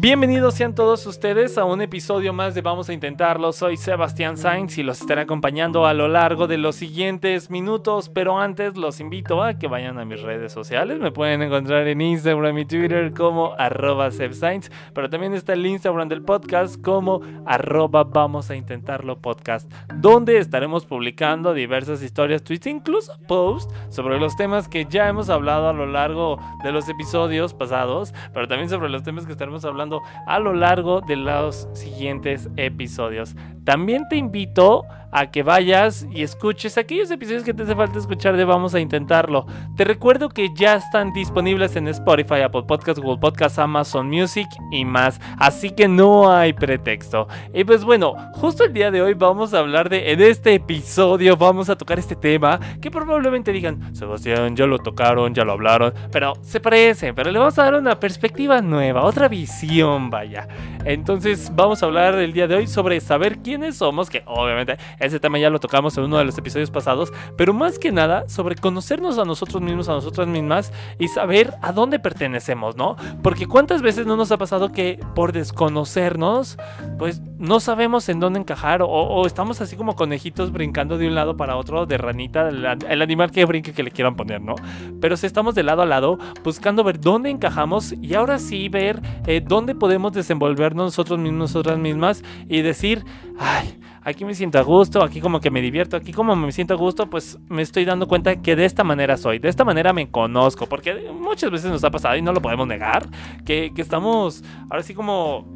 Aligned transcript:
Bienvenidos 0.00 0.54
sean 0.54 0.76
todos 0.76 1.04
ustedes 1.06 1.58
a 1.58 1.64
un 1.64 1.82
episodio 1.82 2.32
más 2.32 2.54
de 2.54 2.62
Vamos 2.62 2.88
a 2.88 2.92
Intentarlo. 2.92 3.52
Soy 3.52 3.76
Sebastián 3.76 4.36
Sainz 4.36 4.78
y 4.78 4.84
los 4.84 5.00
estaré 5.00 5.22
acompañando 5.22 5.86
a 5.86 5.92
lo 5.92 6.06
largo 6.06 6.46
de 6.46 6.56
los 6.56 6.76
siguientes 6.76 7.50
minutos. 7.50 8.08
Pero 8.08 8.38
antes 8.38 8.76
los 8.76 9.00
invito 9.00 9.42
a 9.42 9.58
que 9.58 9.66
vayan 9.66 9.98
a 9.98 10.04
mis 10.04 10.22
redes 10.22 10.52
sociales. 10.52 11.00
Me 11.00 11.10
pueden 11.10 11.42
encontrar 11.42 11.88
en 11.88 12.00
Instagram 12.00 12.58
y 12.58 12.64
Twitter 12.64 13.12
como 13.12 13.54
arroba 13.58 14.12
Sainz. 14.12 14.70
Pero 14.94 15.10
también 15.10 15.34
está 15.34 15.54
el 15.54 15.66
Instagram 15.66 16.08
del 16.08 16.22
podcast 16.22 16.80
como 16.80 17.20
arroba 17.44 18.04
Vamos 18.04 18.50
a 18.50 18.54
Intentarlo 18.54 19.20
podcast. 19.20 19.68
Donde 19.96 20.38
estaremos 20.38 20.86
publicando 20.86 21.54
diversas 21.54 22.04
historias, 22.04 22.44
tweets, 22.44 22.68
incluso 22.68 23.18
posts 23.26 23.74
sobre 23.88 24.20
los 24.20 24.36
temas 24.36 24.68
que 24.68 24.84
ya 24.84 25.08
hemos 25.08 25.28
hablado 25.28 25.68
a 25.68 25.72
lo 25.72 25.86
largo 25.86 26.38
de 26.62 26.70
los 26.70 26.88
episodios 26.88 27.52
pasados. 27.52 28.14
Pero 28.32 28.46
también 28.46 28.70
sobre 28.70 28.90
los 28.90 29.02
temas 29.02 29.26
que 29.26 29.32
estaremos 29.32 29.64
hablando 29.64 29.88
a 30.26 30.38
lo 30.38 30.52
largo 30.52 31.00
de 31.00 31.16
los 31.16 31.68
siguientes 31.72 32.48
episodios. 32.56 33.34
También 33.64 34.08
te 34.08 34.16
invito 34.16 34.84
a 35.10 35.30
que 35.30 35.42
vayas 35.42 36.06
y 36.10 36.22
escuches 36.22 36.76
aquellos 36.76 37.10
episodios 37.10 37.44
que 37.44 37.54
te 37.54 37.62
hace 37.62 37.74
falta 37.74 37.98
escuchar 37.98 38.36
de 38.36 38.44
Vamos 38.44 38.74
a 38.74 38.80
Intentarlo. 38.80 39.46
Te 39.76 39.84
recuerdo 39.84 40.28
que 40.28 40.48
ya 40.54 40.76
están 40.76 41.12
disponibles 41.12 41.76
en 41.76 41.88
Spotify, 41.88 42.42
Apple 42.42 42.64
Podcasts, 42.66 43.00
Google 43.00 43.18
Podcasts, 43.18 43.58
Amazon 43.58 44.08
Music 44.08 44.46
y 44.70 44.84
más. 44.84 45.20
Así 45.38 45.70
que 45.70 45.88
no 45.88 46.30
hay 46.30 46.52
pretexto. 46.52 47.26
Y 47.54 47.64
pues 47.64 47.84
bueno, 47.84 48.14
justo 48.34 48.64
el 48.64 48.72
día 48.72 48.90
de 48.90 49.02
hoy 49.02 49.14
vamos 49.14 49.54
a 49.54 49.60
hablar 49.60 49.88
de, 49.88 50.12
en 50.12 50.20
este 50.20 50.54
episodio 50.54 51.36
vamos 51.36 51.70
a 51.70 51.76
tocar 51.76 51.98
este 51.98 52.16
tema 52.16 52.60
que 52.80 52.90
probablemente 52.90 53.52
digan, 53.52 53.94
Sebastián, 53.94 54.56
ya 54.56 54.66
lo 54.66 54.78
tocaron, 54.78 55.34
ya 55.34 55.44
lo 55.44 55.52
hablaron, 55.52 55.92
pero 56.10 56.34
se 56.42 56.60
parece, 56.60 57.14
pero 57.14 57.30
le 57.30 57.38
vamos 57.38 57.58
a 57.58 57.64
dar 57.64 57.74
una 57.74 57.98
perspectiva 57.98 58.60
nueva, 58.60 59.04
otra 59.04 59.28
visión, 59.28 59.77
vaya. 59.82 60.48
Entonces 60.84 61.52
vamos 61.54 61.82
a 61.82 61.86
hablar 61.86 62.14
el 62.16 62.32
día 62.32 62.46
de 62.46 62.56
hoy 62.56 62.66
sobre 62.66 63.00
saber 63.00 63.38
quiénes 63.38 63.76
somos, 63.76 64.10
que 64.10 64.22
obviamente 64.26 64.76
ese 64.98 65.20
tema 65.20 65.38
ya 65.38 65.50
lo 65.50 65.60
tocamos 65.60 65.96
en 65.96 66.04
uno 66.04 66.18
de 66.18 66.24
los 66.24 66.36
episodios 66.36 66.70
pasados, 66.70 67.12
pero 67.36 67.52
más 67.52 67.78
que 67.78 67.92
nada 67.92 68.28
sobre 68.28 68.56
conocernos 68.56 69.18
a 69.18 69.24
nosotros 69.24 69.62
mismos, 69.62 69.88
a 69.88 69.92
nosotras 69.92 70.26
mismas 70.26 70.72
y 70.98 71.08
saber 71.08 71.54
a 71.62 71.72
dónde 71.72 71.98
pertenecemos, 71.98 72.76
¿no? 72.76 72.96
Porque 73.22 73.46
cuántas 73.46 73.82
veces 73.82 74.06
no 74.06 74.16
nos 74.16 74.32
ha 74.32 74.38
pasado 74.38 74.72
que 74.72 74.98
por 75.14 75.32
desconocernos, 75.32 76.58
pues 76.98 77.20
no 77.38 77.60
sabemos 77.60 78.08
en 78.08 78.20
dónde 78.20 78.40
encajar 78.40 78.80
o, 78.82 79.26
estamos 79.26 79.60
así 79.60 79.76
como 79.76 79.94
conejitos 79.94 80.52
brincando 80.52 80.98
de 80.98 81.06
un 81.06 81.14
lado 81.14 81.36
para 81.36 81.56
otro, 81.56 81.86
de 81.86 81.98
ranita, 81.98 82.48
el, 82.48 83.02
animal 83.02 83.30
que 83.30 83.44
brinque 83.44 83.72
que 83.72 83.82
le 83.82 83.90
quieran 83.90 84.16
poner, 84.16 84.40
¿no? 84.40 84.54
Pero 85.00 85.16
si 85.16 85.26
estamos 85.26 85.54
de 85.54 85.62
lado 85.62 85.82
a 85.82 85.86
lado 85.86 86.18
buscando 86.42 86.82
ver 86.82 87.00
dónde 87.00 87.30
encajamos 87.30 87.92
y 87.92 88.14
ahora 88.14 88.38
sí 88.38 88.68
ver 88.68 89.00
eh, 89.26 89.42
dónde 89.44 89.67
podemos 89.74 90.12
desenvolvernos 90.12 90.86
nosotros 90.86 91.18
mismos, 91.18 91.38
nosotras 91.38 91.78
mismas 91.78 92.22
y 92.48 92.62
decir, 92.62 93.04
ay, 93.38 93.78
aquí 94.02 94.24
me 94.24 94.34
siento 94.34 94.58
a 94.58 94.62
gusto, 94.62 95.02
aquí 95.02 95.20
como 95.20 95.40
que 95.40 95.50
me 95.50 95.60
divierto, 95.60 95.96
aquí 95.96 96.12
como 96.12 96.34
me 96.34 96.50
siento 96.52 96.74
a 96.74 96.76
gusto, 96.76 97.08
pues 97.08 97.38
me 97.48 97.62
estoy 97.62 97.84
dando 97.84 98.08
cuenta 98.08 98.36
que 98.36 98.56
de 98.56 98.64
esta 98.64 98.84
manera 98.84 99.16
soy, 99.16 99.38
de 99.38 99.48
esta 99.48 99.64
manera 99.64 99.92
me 99.92 100.10
conozco, 100.10 100.66
porque 100.66 101.10
muchas 101.12 101.50
veces 101.50 101.70
nos 101.70 101.84
ha 101.84 101.90
pasado 101.90 102.16
y 102.16 102.22
no 102.22 102.32
lo 102.32 102.40
podemos 102.40 102.66
negar, 102.66 103.06
que, 103.44 103.72
que 103.74 103.82
estamos 103.82 104.42
ahora 104.70 104.82
sí 104.82 104.94
como... 104.94 105.46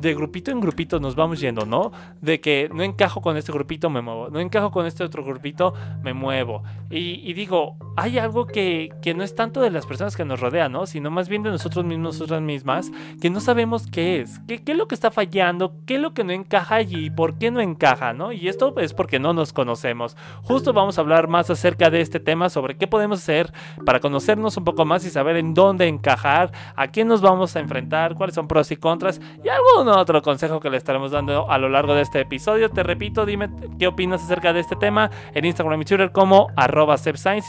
De 0.00 0.14
grupito 0.14 0.50
en 0.50 0.60
grupito 0.60 0.98
nos 0.98 1.14
vamos 1.14 1.40
yendo, 1.40 1.66
¿no? 1.66 1.92
De 2.20 2.40
que 2.40 2.70
no 2.72 2.82
encajo 2.82 3.20
con 3.20 3.36
este 3.36 3.52
grupito, 3.52 3.90
me 3.90 4.00
muevo. 4.00 4.30
No 4.30 4.40
encajo 4.40 4.70
con 4.70 4.86
este 4.86 5.04
otro 5.04 5.22
grupito, 5.22 5.74
me 6.02 6.14
muevo. 6.14 6.62
Y, 6.90 7.32
digo, 7.34 7.76
hay 7.96 8.18
algo 8.18 8.46
que, 8.46 8.90
que, 9.02 9.14
no 9.14 9.22
es 9.22 9.34
tanto 9.34 9.60
de 9.60 9.70
las 9.70 9.86
personas 9.86 10.16
que 10.16 10.24
nos 10.24 10.40
rodean, 10.40 10.72
¿no? 10.72 10.86
Sino 10.86 11.10
más 11.10 11.28
bien 11.28 11.42
de 11.42 11.50
nosotros 11.50 11.84
mismos, 11.84 12.14
nosotras 12.14 12.40
mismas, 12.40 12.90
que 13.20 13.30
no 13.30 13.40
sabemos 13.40 13.86
qué 13.86 14.20
es, 14.20 14.40
qué, 14.48 14.64
qué 14.64 14.72
es 14.72 14.78
lo 14.78 14.88
que 14.88 14.94
está 14.94 15.10
fallando, 15.10 15.74
qué 15.86 15.96
es 15.96 16.00
lo 16.00 16.14
que 16.14 16.24
no 16.24 16.32
encaja 16.32 16.80
y 16.82 17.10
por 17.10 17.38
qué 17.38 17.50
no 17.50 17.60
encaja, 17.60 18.12
¿no? 18.12 18.32
Y 18.32 18.48
esto 18.48 18.74
es 18.78 18.94
porque 18.94 19.18
no 19.18 19.32
nos 19.34 19.52
conocemos. 19.52 20.16
Justo 20.42 20.72
vamos 20.72 20.98
a 20.98 21.02
hablar 21.02 21.28
más 21.28 21.50
acerca 21.50 21.90
de 21.90 22.00
este 22.00 22.20
tema, 22.20 22.48
sobre 22.48 22.76
qué 22.76 22.86
podemos 22.86 23.18
hacer 23.18 23.52
para 23.84 24.00
conocernos 24.00 24.56
un 24.56 24.64
poco 24.64 24.84
más 24.84 25.04
y 25.04 25.10
saber 25.10 25.36
en 25.36 25.54
dónde 25.54 25.86
encajar, 25.86 26.52
a 26.74 26.88
quién 26.88 27.06
nos 27.06 27.20
vamos 27.20 27.54
a 27.54 27.60
enfrentar, 27.60 28.14
cuáles 28.14 28.34
son 28.34 28.48
pros 28.48 28.70
y 28.70 28.76
contras 28.76 29.20
y 29.44 29.48
algo 29.48 29.84
otro 29.98 30.22
consejo 30.22 30.60
que 30.60 30.70
le 30.70 30.76
estaremos 30.76 31.10
dando 31.10 31.50
a 31.50 31.58
lo 31.58 31.68
largo 31.68 31.94
de 31.94 32.02
este 32.02 32.20
episodio. 32.20 32.70
Te 32.70 32.82
repito, 32.82 33.26
dime 33.26 33.48
qué 33.78 33.86
opinas 33.86 34.22
acerca 34.22 34.52
de 34.52 34.60
este 34.60 34.76
tema 34.76 35.10
en 35.34 35.44
Instagram 35.44 35.80
y 35.82 35.84
Twitter 35.84 36.12
como 36.12 36.48
arroba 36.56 36.96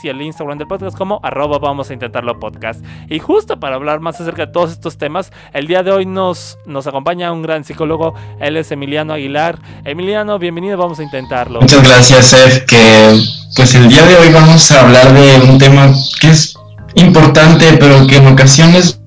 y 0.02 0.08
el 0.08 0.22
Instagram 0.22 0.58
del 0.58 0.66
podcast 0.66 0.96
como 0.96 1.20
arroba 1.22 1.58
vamos 1.58 1.90
a 1.90 1.92
intentarlo 1.92 2.38
podcast. 2.38 2.84
Y 3.08 3.18
justo 3.18 3.58
para 3.60 3.76
hablar 3.76 4.00
más 4.00 4.20
acerca 4.20 4.46
de 4.46 4.52
todos 4.52 4.72
estos 4.72 4.98
temas, 4.98 5.32
el 5.52 5.66
día 5.66 5.82
de 5.82 5.92
hoy 5.92 6.06
nos, 6.06 6.58
nos 6.66 6.86
acompaña 6.86 7.32
un 7.32 7.42
gran 7.42 7.64
psicólogo, 7.64 8.14
él 8.40 8.56
es 8.56 8.72
Emiliano 8.72 9.12
Aguilar. 9.12 9.58
Emiliano, 9.84 10.38
bienvenido, 10.38 10.76
vamos 10.76 10.98
a 10.98 11.02
intentarlo. 11.02 11.60
Muchas 11.60 11.86
gracias, 11.86 12.32
Ed, 12.32 12.64
que 12.66 13.20
pues 13.56 13.74
el 13.74 13.88
día 13.88 14.04
de 14.06 14.16
hoy 14.16 14.32
vamos 14.32 14.70
a 14.70 14.80
hablar 14.80 15.12
de 15.12 15.50
un 15.50 15.58
tema 15.58 15.92
que 16.20 16.30
es 16.30 16.54
importante, 16.94 17.76
pero 17.78 18.06
que 18.06 18.16
en 18.16 18.26
ocasiones 18.28 19.00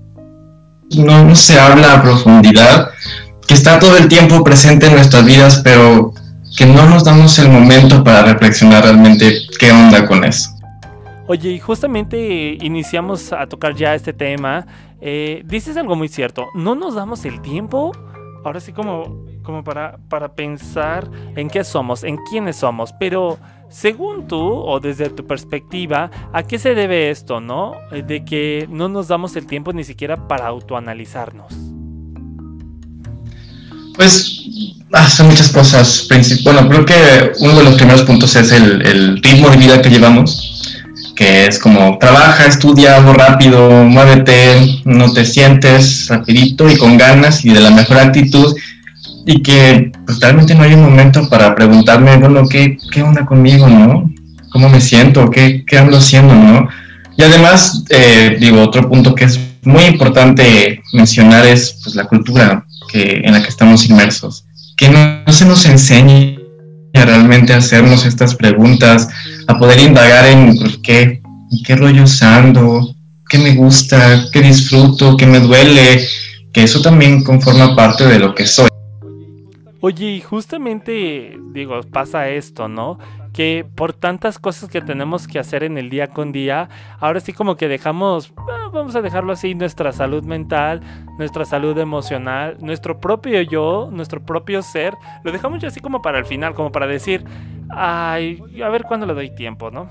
no 0.98 1.36
se 1.36 1.60
habla 1.60 1.94
a 1.94 2.02
profundidad 2.02 2.90
que 3.48 3.54
está 3.54 3.80
todo 3.80 3.98
el 3.98 4.08
tiempo 4.08 4.44
presente 4.44 4.88
en 4.88 4.94
nuestras 4.94 5.26
vidas, 5.26 5.62
pero 5.64 6.14
que 6.58 6.66
no 6.66 6.88
nos 6.88 7.04
damos 7.04 7.38
el 7.40 7.50
momento 7.50 8.04
para 8.04 8.24
reflexionar 8.24 8.84
realmente 8.84 9.42
qué 9.60 9.72
onda 9.72 10.06
con 10.08 10.24
eso. 10.24 10.52
Oye, 11.28 11.52
y 11.52 11.60
justamente 11.60 12.58
iniciamos 12.62 13.34
a 13.34 13.48
tocar 13.48 13.76
ya 13.76 13.96
este 13.96 14.14
tema. 14.14 14.66
Eh, 15.02 15.42
dices 15.46 15.76
algo 15.76 15.96
muy 15.96 16.08
cierto, 16.08 16.48
no 16.54 16.76
nos 16.76 16.96
damos 16.96 17.26
el 17.26 17.42
tiempo, 17.42 17.92
ahora 18.44 18.60
sí 18.60 18.72
como, 18.72 19.26
como 19.44 19.64
para, 19.64 19.98
para 20.08 20.34
pensar 20.36 21.10
en 21.36 21.50
qué 21.50 21.64
somos, 21.64 22.04
en 22.04 22.18
quiénes 22.30 22.58
somos, 22.58 22.94
pero 23.00 23.40
según 23.70 24.28
tú 24.28 24.40
o 24.40 24.80
desde 24.80 25.10
tu 25.10 25.26
perspectiva, 25.26 26.12
¿a 26.32 26.44
qué 26.44 26.60
se 26.60 26.76
debe 26.76 27.10
esto, 27.10 27.42
no? 27.42 27.74
Eh, 27.92 28.04
de 28.04 28.24
que 28.24 28.68
no 28.70 28.88
nos 28.88 29.08
damos 29.08 29.36
el 29.36 29.48
tiempo 29.48 29.74
ni 29.74 29.84
siquiera 29.84 30.28
para 30.28 30.48
autoanalizarnos. 30.48 31.65
Pues 33.96 34.36
son 35.10 35.28
muchas 35.28 35.50
cosas. 35.50 36.08
Bueno, 36.44 36.68
creo 36.70 36.86
que 36.86 37.32
uno 37.40 37.58
de 37.58 37.64
los 37.64 37.76
primeros 37.76 38.04
puntos 38.04 38.36
es 38.36 38.52
el, 38.52 39.22
ritmo 39.22 39.50
de 39.50 39.58
vida 39.58 39.82
que 39.82 39.90
llevamos, 39.90 40.78
que 41.16 41.48
es 41.48 41.60
como 41.60 41.98
trabaja, 41.98 42.46
estudia 42.46 42.98
algo 42.98 43.14
rápido, 43.14 43.70
muévete, 43.86 44.82
no 44.86 45.12
te 45.12 45.26
sientes 45.26 46.08
rapidito 46.10 46.70
y 46.70 46.78
con 46.78 46.98
ganas 46.98 47.46
y 47.46 47.50
de 47.50 47.62
la 47.62 47.72
mejor 47.72 47.98
actitud 47.98 48.56
y 49.26 49.42
que 49.42 49.92
pues, 50.06 50.20
realmente 50.20 50.54
no 50.56 50.64
hay 50.64 50.74
un 50.74 50.84
momento 50.84 51.28
para 51.30 51.56
preguntarme, 51.56 52.18
bueno, 52.18 52.48
¿qué, 52.48 52.78
qué 52.92 53.02
onda 53.02 53.26
conmigo, 53.26 53.68
no? 53.68 54.12
¿Cómo 54.52 54.70
me 54.70 54.80
siento? 54.80 55.30
¿Qué, 55.30 55.66
qué 55.66 55.78
ando 55.78 55.98
haciendo, 55.98 56.36
no? 56.36 56.68
Y 57.18 57.24
además, 57.24 57.84
eh, 57.90 58.38
digo, 58.40 58.62
otro 58.62 58.88
punto 58.88 59.16
que 59.16 59.26
es 59.26 59.40
muy 59.64 59.86
importante 59.86 60.84
mencionar 60.94 61.46
es 61.46 61.80
pues, 61.84 61.96
la 61.96 62.06
cultura 62.06 62.66
en 62.96 63.34
la 63.34 63.42
que 63.42 63.50
estamos 63.50 63.86
inmersos. 63.86 64.46
Que 64.78 64.90
no, 64.90 65.32
se 65.32 65.46
nos 65.46 65.66
enseñe 65.66 66.40
realmente 66.94 67.54
a 67.54 67.58
hacernos 67.58 68.06
estas 68.06 68.36
preguntas, 68.36 69.10
a 69.48 69.60
poder 69.60 69.80
indagar 69.80 70.26
en 70.28 70.58
qué, 70.82 71.22
qué 71.66 71.76
rollo 71.76 72.06
ando, 72.22 72.96
qué 73.30 73.38
me 73.38 73.54
gusta, 73.56 74.26
qué 74.32 74.42
disfruto, 74.42 75.18
qué 75.18 75.26
me 75.26 75.40
duele, 75.40 76.08
que 76.54 76.64
eso 76.64 76.82
también 76.82 77.24
conforma 77.24 77.76
parte 77.76 78.06
de 78.06 78.20
lo 78.20 78.34
que 78.34 78.48
soy. 78.48 78.70
Oye, 79.82 80.22
justamente, 80.22 81.38
digo, 81.52 81.82
pasa 81.92 82.30
esto, 82.30 82.68
¿no? 82.68 82.98
Que 83.34 83.66
por 83.76 83.94
tantas 83.94 84.40
cosas 84.40 84.70
que 84.70 84.82
tenemos 84.82 85.28
que 85.28 85.38
hacer 85.38 85.64
en 85.64 85.78
el 85.78 85.90
día 85.90 86.08
con 86.08 86.32
día, 86.32 86.70
ahora 87.00 87.20
sí 87.20 87.34
como 87.34 87.58
que 87.58 87.68
dejamos, 87.68 88.34
ah, 88.38 88.70
vamos 88.72 88.96
a 88.96 89.02
dejarlo 89.02 89.34
así, 89.34 89.54
nuestra 89.54 89.92
salud 89.92 90.24
mental, 90.24 90.82
nuestra 91.18 91.44
salud 91.44 91.78
emocional, 91.78 92.58
nuestro 92.62 93.00
propio 93.00 93.42
yo, 93.42 93.90
nuestro 93.92 94.24
propio 94.24 94.62
ser, 94.62 94.96
lo 95.24 95.32
dejamos 95.32 95.60
ya 95.60 95.68
así 95.68 95.82
como 95.82 96.02
para 96.02 96.20
el 96.20 96.26
final, 96.26 96.56
como 96.56 96.72
para 96.72 96.88
decir, 96.88 97.26
ay, 97.70 98.42
a 98.64 98.70
ver 98.70 98.84
cuándo 98.84 99.06
le 99.06 99.14
doy 99.14 99.36
tiempo, 99.36 99.72
¿no? 99.72 99.90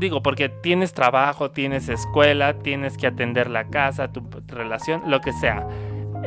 Digo, 0.00 0.20
porque 0.20 0.48
tienes 0.48 0.92
trabajo, 0.92 1.52
tienes 1.52 1.88
escuela, 1.88 2.54
tienes 2.54 2.96
que 2.96 3.06
atender 3.06 3.48
la 3.48 3.68
casa, 3.68 4.10
tu 4.10 4.20
relación, 4.48 5.02
lo 5.06 5.20
que 5.20 5.32
sea. 5.32 5.64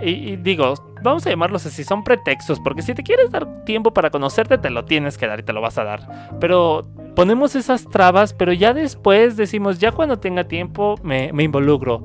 Y, 0.03 0.37
digo, 0.37 0.73
vamos 1.03 1.25
a 1.25 1.29
llamarlos 1.29 1.65
así, 1.65 1.83
son 1.83 2.03
pretextos, 2.03 2.59
porque 2.59 2.81
si 2.81 2.93
te 2.93 3.03
quieres 3.03 3.31
dar 3.31 3.63
tiempo 3.65 3.91
para 3.91 4.09
conocerte, 4.09 4.57
te 4.57 4.69
lo 4.69 4.85
tienes 4.85 5.17
que 5.17 5.27
dar 5.27 5.39
y 5.39 5.43
te 5.43 5.53
lo 5.53 5.61
vas 5.61 5.77
a 5.77 5.83
dar. 5.83 6.29
Pero 6.39 6.87
ponemos 7.15 7.55
esas 7.55 7.85
trabas, 7.89 8.33
pero 8.33 8.53
ya 8.53 8.73
después 8.73 9.37
decimos, 9.37 9.79
ya 9.79 9.91
cuando 9.91 10.19
tenga 10.19 10.45
tiempo 10.45 10.95
me, 11.03 11.31
me 11.33 11.43
involucro. 11.43 12.03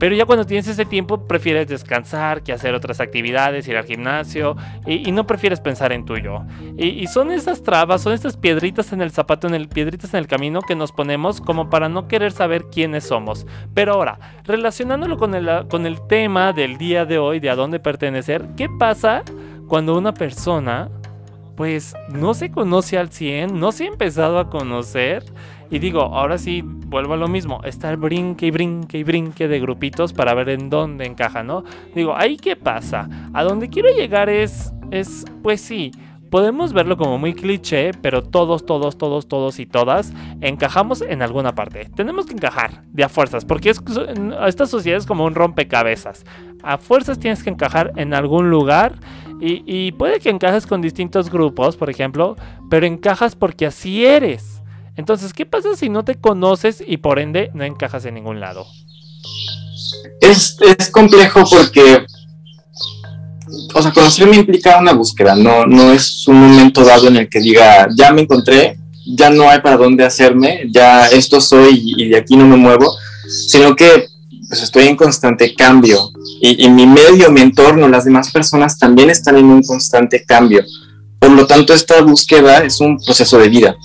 Pero 0.00 0.16
ya 0.16 0.24
cuando 0.24 0.46
tienes 0.46 0.66
ese 0.66 0.86
tiempo 0.86 1.26
prefieres 1.26 1.68
descansar 1.68 2.42
que 2.42 2.54
hacer 2.54 2.74
otras 2.74 3.00
actividades, 3.00 3.68
ir 3.68 3.76
al 3.76 3.84
gimnasio 3.84 4.56
y, 4.86 5.12
no 5.12 5.26
prefieres 5.26 5.60
pensar 5.60 5.92
en 5.92 6.06
tuyo. 6.06 6.40
Y, 6.78 7.06
son 7.08 7.30
esas 7.30 7.62
trabas, 7.62 8.00
son 8.00 8.14
estas 8.14 8.38
piedritas 8.38 8.94
en 8.94 9.02
el 9.02 9.10
zapato, 9.10 9.46
en 9.46 9.54
el, 9.54 9.68
piedritas 9.68 10.14
en 10.14 10.20
el 10.20 10.26
camino 10.26 10.62
que 10.62 10.74
nos 10.74 10.90
ponemos 10.90 11.42
como 11.42 11.68
para 11.68 11.90
no 11.90 12.08
querer 12.08 12.32
saber 12.32 12.64
quiénes 12.72 13.04
somos. 13.04 13.46
Pero 13.74 13.92
ahora, 13.92 14.18
relacionándolo 14.44 15.18
con 15.18 15.34
el, 15.34 15.68
con 15.68 15.84
el 15.84 16.00
tema 16.06 16.54
del 16.54 16.78
día 16.78 17.04
de 17.04 17.18
hoy, 17.18 17.38
de 17.38 17.50
a 17.50 17.54
dónde 17.54 17.78
pertenecer, 17.78 18.48
¿qué 18.56 18.70
pasa 18.78 19.22
cuando 19.68 19.98
una 19.98 20.14
persona 20.14 20.88
pues 21.56 21.94
no 22.08 22.32
se 22.32 22.50
conoce 22.50 22.96
al 22.96 23.10
100, 23.10 23.60
no 23.60 23.70
se 23.70 23.84
ha 23.84 23.88
empezado 23.88 24.38
a 24.38 24.48
conocer 24.48 25.24
y 25.70 25.78
digo, 25.78 26.00
ahora 26.00 26.36
sí, 26.36 26.62
vuelvo 26.64 27.14
a 27.14 27.16
lo 27.16 27.28
mismo, 27.28 27.62
estar 27.64 27.96
brinque 27.96 28.46
y 28.46 28.50
brinque 28.50 28.98
y 28.98 29.04
brinque 29.04 29.46
de 29.46 29.60
grupitos 29.60 30.12
para 30.12 30.34
ver 30.34 30.48
en 30.48 30.68
dónde 30.68 31.06
encaja, 31.06 31.42
¿no? 31.44 31.62
Digo, 31.94 32.14
ahí 32.16 32.36
qué 32.36 32.56
pasa. 32.56 33.08
A 33.32 33.44
donde 33.44 33.68
quiero 33.68 33.88
llegar 33.90 34.28
es, 34.28 34.72
es, 34.90 35.24
pues 35.42 35.60
sí, 35.60 35.92
podemos 36.30 36.72
verlo 36.72 36.96
como 36.96 37.18
muy 37.18 37.34
cliché, 37.34 37.92
pero 38.02 38.22
todos, 38.22 38.66
todos, 38.66 38.98
todos, 38.98 39.28
todos 39.28 39.60
y 39.60 39.66
todas 39.66 40.12
encajamos 40.40 41.02
en 41.02 41.22
alguna 41.22 41.54
parte. 41.54 41.88
Tenemos 41.94 42.26
que 42.26 42.32
encajar 42.32 42.82
de 42.92 43.04
a 43.04 43.08
fuerzas, 43.08 43.44
porque 43.44 43.70
es, 43.70 43.80
esta 44.46 44.66
sociedad 44.66 44.98
es 44.98 45.06
como 45.06 45.24
un 45.24 45.36
rompecabezas. 45.36 46.24
A 46.62 46.78
fuerzas 46.78 47.18
tienes 47.20 47.44
que 47.44 47.50
encajar 47.50 47.92
en 47.96 48.12
algún 48.12 48.50
lugar 48.50 48.94
y, 49.40 49.62
y 49.66 49.92
puede 49.92 50.18
que 50.18 50.30
encajes 50.30 50.66
con 50.66 50.82
distintos 50.82 51.30
grupos, 51.30 51.76
por 51.76 51.90
ejemplo, 51.90 52.34
pero 52.68 52.86
encajas 52.86 53.36
porque 53.36 53.66
así 53.66 54.04
eres. 54.04 54.59
Entonces, 55.00 55.32
¿qué 55.32 55.46
pasa 55.46 55.68
si 55.76 55.88
no 55.88 56.04
te 56.04 56.16
conoces 56.16 56.84
y 56.86 56.98
por 56.98 57.18
ende 57.18 57.50
no 57.54 57.64
encajas 57.64 58.04
en 58.04 58.16
ningún 58.16 58.38
lado? 58.38 58.66
Es, 60.20 60.58
complejo 60.92 61.42
porque, 61.48 62.04
o 63.74 63.80
sea, 63.80 63.92
conocerme 63.92 64.36
implica 64.36 64.78
una 64.78 64.92
búsqueda, 64.92 65.34
no, 65.34 65.64
no 65.64 65.90
es 65.90 66.28
un 66.28 66.38
momento 66.38 66.84
dado 66.84 67.08
en 67.08 67.16
el 67.16 67.30
que 67.30 67.40
diga, 67.40 67.88
ya 67.96 68.12
me 68.12 68.20
encontré, 68.20 68.78
ya 69.16 69.30
no 69.30 69.48
hay 69.48 69.62
para 69.62 69.78
dónde 69.78 70.04
hacerme, 70.04 70.68
ya 70.70 71.06
esto 71.06 71.40
soy 71.40 71.94
y 71.96 72.10
de 72.10 72.18
aquí 72.18 72.36
no 72.36 72.44
me 72.44 72.56
muevo, 72.58 72.94
sino 73.48 73.74
que 73.74 74.06
pues 74.50 74.62
estoy 74.62 74.86
en 74.86 74.96
constante 74.96 75.54
cambio 75.54 76.10
y, 76.42 76.66
y 76.66 76.68
mi 76.68 76.86
medio, 76.86 77.30
mi 77.30 77.40
entorno, 77.40 77.88
las 77.88 78.04
demás 78.04 78.30
personas 78.30 78.78
también 78.78 79.08
están 79.08 79.38
en 79.38 79.46
un 79.46 79.62
constante 79.62 80.26
cambio. 80.26 80.62
Por 81.18 81.30
lo 81.30 81.46
tanto, 81.46 81.72
esta 81.72 82.02
búsqueda 82.02 82.64
es 82.64 82.80
un 82.80 82.98
proceso 82.98 83.38
de 83.38 83.48
vida 83.48 83.76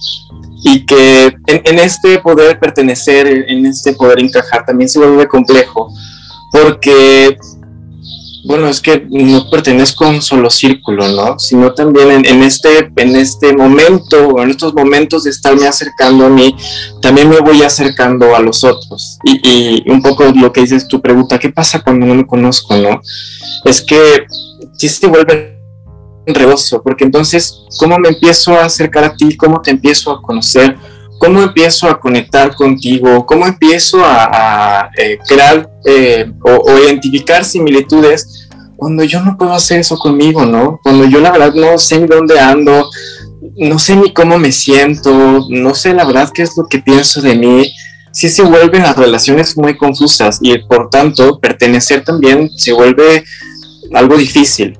y 0.68 0.84
que 0.84 1.38
en, 1.46 1.78
este 1.78 2.18
poder 2.18 2.60
pertenecer, 2.60 3.28
en 3.28 3.68
este 3.68 3.94
poder 3.94 4.20
encajar, 4.20 4.66
también 4.66 4.90
se 4.90 4.98
vuelve 4.98 5.28
complejo, 5.28 5.94
porque, 6.52 7.38
bueno, 8.46 8.68
es 8.68 8.82
que 8.82 9.06
no 9.08 9.48
pertenezco 9.52 10.06
a 10.06 10.10
un 10.10 10.24
solo 10.24 10.50
círculo, 10.50 11.08
¿no? 11.10 11.38
Sino 11.38 11.72
también 11.76 12.26
en, 12.26 12.42
este, 12.42 12.92
en 12.96 13.16
este 13.16 13.56
momento, 13.56 14.30
o 14.30 14.42
en 14.42 14.50
estos 14.50 14.74
momentos 14.74 15.26
de 15.26 15.30
estarme 15.30 15.68
acercando 15.68 16.26
a 16.26 16.30
mí, 16.30 16.56
también 17.00 17.30
me 17.30 17.42
voy 17.42 17.62
acercando 17.62 18.36
a 18.36 18.40
los 18.40 18.64
otros. 18.64 19.20
Y, 19.24 19.40
y 19.48 19.92
un 19.92 20.02
poco 20.02 20.24
lo 20.36 20.52
que 20.52 20.62
dices 20.62 20.88
tu 20.88 21.00
pregunta, 21.00 21.38
¿qué 21.38 21.50
pasa 21.50 21.84
cuando 21.84 22.08
no 22.08 22.16
me 22.16 22.26
conozco, 22.26 22.76
no? 22.76 23.02
Es 23.66 23.84
que 23.84 24.26
si 24.80 24.90
se 24.90 25.06
vuelve 25.06 25.55
rebozo, 26.34 26.82
porque 26.82 27.04
entonces, 27.04 27.62
¿cómo 27.78 27.98
me 28.00 28.10
empiezo 28.10 28.54
a 28.54 28.66
acercar 28.66 29.04
a 29.04 29.16
ti? 29.16 29.36
¿Cómo 29.38 29.62
te 29.62 29.72
empiezo 29.72 30.12
a 30.12 30.22
conocer? 30.22 30.76
¿Cómo 31.20 31.42
empiezo 31.42 31.88
a 31.88 32.00
conectar 32.00 32.56
contigo? 32.56 33.26
¿Cómo 33.26 33.46
empiezo 33.46 34.00
a, 34.04 34.90
eh, 34.98 35.18
crear 35.28 35.70
eh, 35.86 36.32
o, 36.44 36.78
identificar 36.80 37.46
similitudes 37.46 38.48
cuando 38.76 39.04
yo 39.04 39.22
no 39.22 39.38
puedo 39.38 39.54
hacer 39.54 39.80
eso 39.80 39.98
conmigo, 39.98 40.46
¿no? 40.46 40.80
Cuando 40.84 41.06
yo 41.06 41.20
la 41.20 41.32
verdad 41.32 41.54
no 41.54 41.78
sé 41.78 42.00
ni 42.00 42.08
dónde 42.08 42.40
ando, 42.40 42.90
no 43.56 43.80
sé 43.80 43.96
ni 43.96 44.12
cómo 44.12 44.38
me 44.38 44.52
siento, 44.52 45.46
no 45.50 45.74
sé 45.74 45.94
la 45.94 46.06
verdad 46.06 46.30
qué 46.34 46.42
es 46.42 46.58
lo 46.58 46.68
que 46.68 46.80
pienso 46.80 47.22
de 47.22 47.36
mí. 47.36 47.72
Sí 48.12 48.30
se 48.30 48.44
vuelven 48.44 48.84
las 48.84 48.98
relaciones 48.98 49.58
muy 49.58 49.78
confusas 49.78 50.40
y 50.42 50.58
por 50.58 50.90
tanto 50.90 51.40
pertenecer 51.40 52.04
también 52.04 52.50
se 52.58 52.74
vuelve 52.74 53.24
algo 53.94 54.18
difícil 54.18 54.78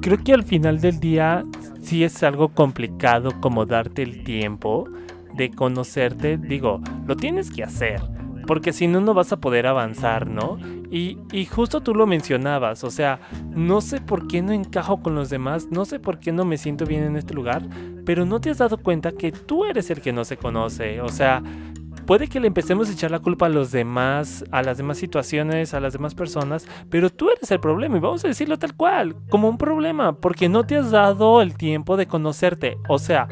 creo 0.00 0.18
que 0.18 0.32
al 0.32 0.44
final 0.44 0.80
del 0.80 1.00
día 1.00 1.44
sí 1.82 2.04
es 2.04 2.22
algo 2.22 2.48
complicado 2.48 3.40
como 3.40 3.66
darte 3.66 4.02
el 4.02 4.24
tiempo 4.24 4.88
de 5.34 5.50
conocerte. 5.50 6.36
Digo, 6.36 6.80
lo 7.06 7.16
tienes 7.16 7.50
que 7.50 7.62
hacer. 7.62 8.00
Porque 8.46 8.72
si 8.72 8.88
no, 8.88 9.00
no 9.00 9.14
vas 9.14 9.32
a 9.32 9.36
poder 9.36 9.66
avanzar, 9.66 10.26
¿no? 10.26 10.58
Y, 10.90 11.18
y, 11.30 11.44
justo 11.44 11.82
tú 11.82 11.94
lo 11.94 12.04
mencionabas, 12.04 12.82
o 12.82 12.90
sea, 12.90 13.20
no 13.54 13.80
sé 13.80 14.00
por 14.00 14.26
qué 14.26 14.42
no 14.42 14.50
encajo 14.50 15.00
con 15.00 15.14
los 15.14 15.30
demás, 15.30 15.68
no 15.70 15.84
sé 15.84 16.00
por 16.00 16.18
qué 16.18 16.32
no 16.32 16.44
me 16.44 16.58
siento 16.58 16.84
bien 16.84 17.04
en 17.04 17.14
este 17.14 17.32
lugar, 17.32 17.62
pero 18.04 18.26
no 18.26 18.40
te 18.40 18.50
has 18.50 18.58
dado 18.58 18.76
cuenta 18.76 19.12
que 19.12 19.30
tú 19.30 19.64
eres 19.64 19.88
el 19.90 20.00
que 20.00 20.12
no 20.12 20.24
se 20.24 20.36
conoce, 20.36 21.00
o 21.00 21.08
sea, 21.08 21.44
puede 22.10 22.26
que 22.26 22.40
le 22.40 22.48
empecemos 22.48 22.88
a 22.88 22.92
echar 22.92 23.12
la 23.12 23.20
culpa 23.20 23.46
a 23.46 23.48
los 23.48 23.70
demás, 23.70 24.44
a 24.50 24.64
las 24.64 24.76
demás 24.76 24.98
situaciones, 24.98 25.74
a 25.74 25.78
las 25.78 25.92
demás 25.92 26.16
personas, 26.16 26.66
pero 26.90 27.08
tú 27.08 27.30
eres 27.30 27.48
el 27.52 27.60
problema 27.60 27.98
y 27.98 28.00
vamos 28.00 28.24
a 28.24 28.26
decirlo 28.26 28.58
tal 28.58 28.74
cual, 28.74 29.14
como 29.28 29.48
un 29.48 29.56
problema, 29.56 30.14
porque 30.14 30.48
no 30.48 30.64
te 30.64 30.76
has 30.76 30.90
dado 30.90 31.40
el 31.40 31.56
tiempo 31.56 31.96
de 31.96 32.08
conocerte. 32.08 32.78
O 32.88 32.98
sea, 32.98 33.28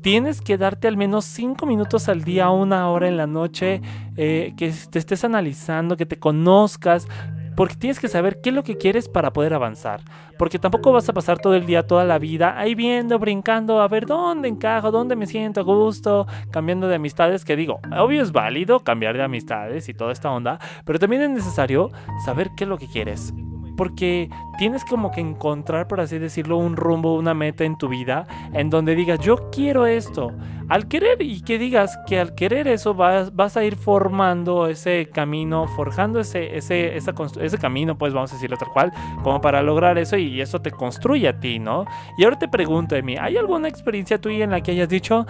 tienes 0.00 0.40
que 0.40 0.58
darte 0.58 0.88
al 0.88 0.96
menos 0.96 1.26
5 1.26 1.64
minutos 1.64 2.08
al 2.08 2.24
día, 2.24 2.50
una 2.50 2.90
hora 2.90 3.06
en 3.06 3.16
la 3.16 3.28
noche, 3.28 3.80
eh, 4.16 4.52
que 4.56 4.74
te 4.90 4.98
estés 4.98 5.22
analizando, 5.22 5.96
que 5.96 6.06
te 6.06 6.18
conozcas, 6.18 7.06
porque 7.56 7.76
tienes 7.76 8.00
que 8.00 8.08
saber 8.08 8.40
qué 8.40 8.50
es 8.50 8.54
lo 8.54 8.64
que 8.64 8.76
quieres 8.76 9.08
para 9.08 9.32
poder 9.32 9.54
avanzar. 9.54 10.00
Porque 10.38 10.58
tampoco 10.58 10.92
vas 10.92 11.08
a 11.08 11.12
pasar 11.12 11.38
todo 11.38 11.54
el 11.54 11.66
día, 11.66 11.86
toda 11.86 12.04
la 12.04 12.18
vida 12.18 12.58
ahí 12.58 12.74
viendo, 12.74 13.18
brincando, 13.18 13.80
a 13.80 13.88
ver 13.88 14.06
dónde 14.06 14.48
encajo, 14.48 14.90
dónde 14.90 15.16
me 15.16 15.26
siento 15.26 15.60
a 15.60 15.64
gusto, 15.64 16.26
cambiando 16.50 16.88
de 16.88 16.96
amistades. 16.96 17.44
Que 17.44 17.56
digo, 17.56 17.80
obvio 17.96 18.22
es 18.22 18.32
válido 18.32 18.80
cambiar 18.80 19.16
de 19.16 19.22
amistades 19.22 19.88
y 19.88 19.94
toda 19.94 20.12
esta 20.12 20.30
onda, 20.30 20.58
pero 20.84 20.98
también 20.98 21.22
es 21.22 21.30
necesario 21.30 21.90
saber 22.24 22.50
qué 22.56 22.64
es 22.64 22.70
lo 22.70 22.78
que 22.78 22.88
quieres 22.88 23.32
porque 23.76 24.30
tienes 24.58 24.84
como 24.84 25.10
que 25.10 25.20
encontrar, 25.20 25.88
por 25.88 26.00
así 26.00 26.18
decirlo, 26.18 26.56
un 26.56 26.76
rumbo, 26.76 27.14
una 27.14 27.34
meta 27.34 27.64
en 27.64 27.76
tu 27.76 27.88
vida 27.88 28.26
en 28.52 28.70
donde 28.70 28.94
digas, 28.94 29.20
yo 29.20 29.50
quiero 29.50 29.86
esto. 29.86 30.32
Al 30.68 30.88
querer 30.88 31.20
y 31.20 31.42
que 31.42 31.58
digas 31.58 31.98
que 32.06 32.18
al 32.18 32.34
querer 32.34 32.68
eso 32.68 32.94
vas, 32.94 33.34
vas 33.36 33.56
a 33.56 33.64
ir 33.64 33.76
formando 33.76 34.66
ese 34.66 35.10
camino, 35.12 35.66
forjando 35.68 36.20
ese, 36.20 36.56
ese, 36.56 36.96
ese 36.96 37.58
camino, 37.58 37.98
pues 37.98 38.14
vamos 38.14 38.32
a 38.32 38.34
decirlo 38.36 38.56
tal 38.56 38.68
cual, 38.68 38.92
como 39.22 39.40
para 39.40 39.62
lograr 39.62 39.98
eso 39.98 40.16
y 40.16 40.40
eso 40.40 40.62
te 40.62 40.70
construye 40.70 41.28
a 41.28 41.38
ti, 41.38 41.58
¿no? 41.58 41.84
Y 42.16 42.24
ahora 42.24 42.38
te 42.38 42.48
pregunto, 42.48 42.96
Emi, 42.96 43.16
¿hay 43.16 43.36
alguna 43.36 43.68
experiencia 43.68 44.18
tuya 44.18 44.44
en 44.44 44.50
la 44.50 44.62
que 44.62 44.70
hayas 44.70 44.88
dicho, 44.88 45.26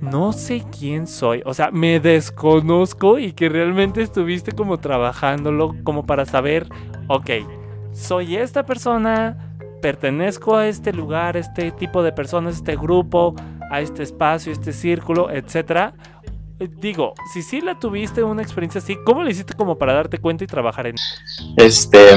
no 0.00 0.32
sé 0.32 0.64
quién 0.76 1.06
soy, 1.06 1.42
o 1.44 1.54
sea, 1.54 1.70
me 1.70 2.00
desconozco 2.00 3.18
y 3.18 3.32
que 3.32 3.48
realmente 3.48 4.02
estuviste 4.02 4.52
como 4.52 4.78
trabajándolo 4.78 5.76
como 5.84 6.04
para 6.06 6.24
saber, 6.26 6.68
ok, 7.08 7.30
soy 7.92 8.36
esta 8.36 8.64
persona, 8.64 9.36
pertenezco 9.80 10.56
a 10.56 10.68
este 10.68 10.92
lugar, 10.92 11.36
este 11.36 11.70
tipo 11.72 12.02
de 12.02 12.12
personas, 12.12 12.56
este 12.56 12.76
grupo, 12.76 13.34
a 13.70 13.80
este 13.80 14.02
espacio, 14.02 14.52
este 14.52 14.72
círculo, 14.72 15.30
etcétera. 15.30 15.94
Eh, 16.58 16.68
digo, 16.80 17.14
si 17.32 17.42
sí 17.42 17.60
la 17.60 17.78
tuviste 17.78 18.22
una 18.22 18.42
experiencia 18.42 18.80
así, 18.80 18.96
¿cómo 19.04 19.22
le 19.22 19.30
hiciste 19.30 19.54
como 19.54 19.76
para 19.76 19.94
darte 19.94 20.18
cuenta 20.18 20.44
y 20.44 20.46
trabajar 20.46 20.86
en 20.86 20.96
Este. 21.56 22.16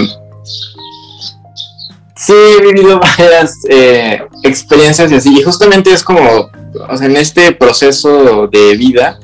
Sí, 2.16 2.34
he 2.34 2.62
vivido 2.62 3.00
varias 3.18 3.58
eh, 3.70 4.22
experiencias 4.44 5.12
y 5.12 5.16
así, 5.16 5.40
y 5.40 5.44
justamente 5.44 5.92
es 5.92 6.04
como, 6.04 6.50
o 6.90 6.98
sea, 6.98 7.08
en 7.08 7.18
este 7.18 7.52
proceso 7.52 8.48
de 8.48 8.78
vida, 8.78 9.20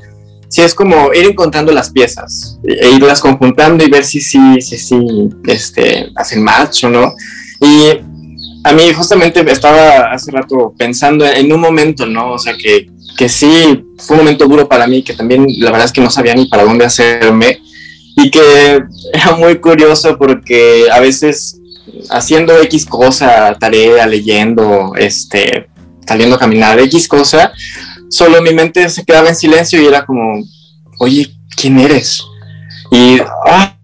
sí 0.52 0.60
es 0.60 0.74
como 0.74 1.14
ir 1.14 1.24
encontrando 1.24 1.72
las 1.72 1.88
piezas 1.88 2.58
e 2.62 2.90
irlas 2.90 3.20
conjuntando 3.20 3.82
y 3.82 3.88
ver 3.88 4.04
si 4.04 4.20
sí, 4.20 4.60
si, 4.60 4.76
si, 4.76 4.98
este, 5.46 6.12
hacen 6.14 6.44
match 6.44 6.84
o 6.84 6.90
no. 6.90 7.14
Y 7.58 7.88
a 8.62 8.72
mí 8.74 8.92
justamente 8.92 9.42
estaba 9.50 10.12
hace 10.12 10.30
rato 10.30 10.74
pensando 10.76 11.24
en 11.24 11.50
un 11.50 11.58
momento, 11.58 12.04
¿no? 12.04 12.32
O 12.32 12.38
sea, 12.38 12.54
que, 12.54 12.86
que 13.16 13.30
sí 13.30 13.82
fue 13.96 14.16
un 14.16 14.24
momento 14.24 14.46
duro 14.46 14.68
para 14.68 14.86
mí, 14.86 15.02
que 15.02 15.14
también 15.14 15.46
la 15.56 15.70
verdad 15.70 15.86
es 15.86 15.92
que 15.92 16.02
no 16.02 16.10
sabía 16.10 16.34
ni 16.34 16.44
para 16.44 16.64
dónde 16.64 16.84
hacerme 16.84 17.58
y 18.16 18.30
que 18.30 18.82
era 19.14 19.34
muy 19.34 19.56
curioso 19.58 20.18
porque 20.18 20.84
a 20.92 21.00
veces 21.00 21.58
haciendo 22.10 22.60
X 22.64 22.84
cosa, 22.84 23.56
tarea, 23.58 24.06
leyendo, 24.06 24.92
este, 24.98 25.70
saliendo 26.06 26.36
a 26.36 26.38
caminar, 26.38 26.78
X 26.78 27.08
cosa, 27.08 27.54
solo 28.12 28.42
mi 28.42 28.52
mente 28.52 28.88
se 28.90 29.04
quedaba 29.04 29.30
en 29.30 29.36
silencio 29.36 29.80
y 29.80 29.86
era 29.86 30.04
como, 30.04 30.44
oye, 31.00 31.34
¿quién 31.56 31.78
eres? 31.78 32.22
Y 32.90 33.18
ah, 33.46 33.74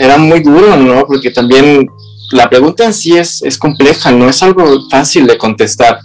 era 0.00 0.16
muy 0.16 0.40
duro, 0.40 0.76
¿no? 0.76 1.04
Porque 1.06 1.30
también 1.30 1.86
la 2.30 2.48
pregunta 2.48 2.84
en 2.84 2.94
sí 2.94 3.16
es, 3.16 3.42
es 3.42 3.58
compleja, 3.58 4.12
no 4.12 4.28
es 4.28 4.42
algo 4.42 4.88
fácil 4.88 5.26
de 5.26 5.36
contestar, 5.36 5.98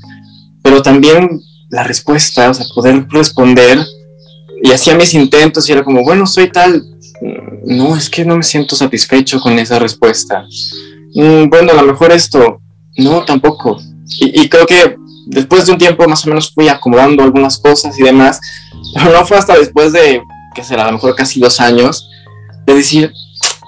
pero 0.63 0.81
también 0.81 1.39
la 1.69 1.83
respuesta, 1.83 2.49
o 2.49 2.53
sea, 2.53 2.65
poder 2.73 3.05
responder, 3.09 3.79
y 4.63 4.71
hacía 4.71 4.95
mis 4.95 5.13
intentos 5.13 5.67
y 5.67 5.73
era 5.73 5.83
como, 5.83 6.03
bueno, 6.03 6.25
soy 6.25 6.49
tal, 6.49 6.83
no, 7.65 7.95
es 7.95 8.09
que 8.09 8.25
no 8.25 8.37
me 8.37 8.43
siento 8.43 8.75
satisfecho 8.75 9.39
con 9.39 9.59
esa 9.59 9.77
respuesta. 9.79 10.45
Mm, 11.15 11.49
bueno, 11.49 11.73
a 11.73 11.81
lo 11.81 11.91
mejor 11.91 12.11
esto, 12.11 12.61
no, 12.97 13.23
tampoco. 13.25 13.79
Y, 14.19 14.47
creo 14.49 14.65
que 14.65 14.95
después 15.33 15.65
de 15.65 15.73
un 15.73 15.77
tiempo 15.77 16.07
más 16.07 16.25
o 16.25 16.29
menos 16.29 16.51
fui 16.53 16.69
acomodando 16.69 17.23
algunas 17.23 17.57
cosas 17.57 17.97
y 17.97 18.03
demás, 18.03 18.39
pero 18.93 19.11
no 19.11 19.25
fue 19.25 19.37
hasta 19.37 19.57
después 19.57 19.91
de, 19.91 20.23
que 20.53 20.63
será 20.63 20.83
a 20.83 20.87
lo 20.87 20.93
mejor 20.93 21.15
casi 21.15 21.39
dos 21.39 21.59
años, 21.59 22.09
de 22.65 22.75
decir, 22.75 23.11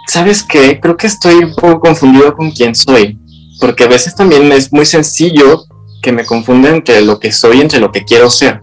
¿sabes 0.08 0.44
qué? 0.44 0.80
Creo 0.80 0.98
que 0.98 1.08
estoy 1.08 1.36
un 1.36 1.56
poco 1.56 1.80
confundido 1.80 2.36
con 2.36 2.52
quién 2.52 2.76
soy, 2.76 3.18
porque 3.60 3.86
a 3.86 3.88
veces 3.88 4.16
también 4.16 4.52
es 4.52 4.72
muy 4.72 4.86
sencillo 4.86 5.66
que 6.02 6.12
me 6.12 6.26
confunden 6.26 6.76
entre 6.76 7.02
lo 7.02 7.20
que 7.20 7.32
soy 7.32 7.58
y 7.58 7.62
entre 7.62 7.80
lo 7.80 7.92
que 7.92 8.04
quiero 8.04 8.30
ser. 8.30 8.62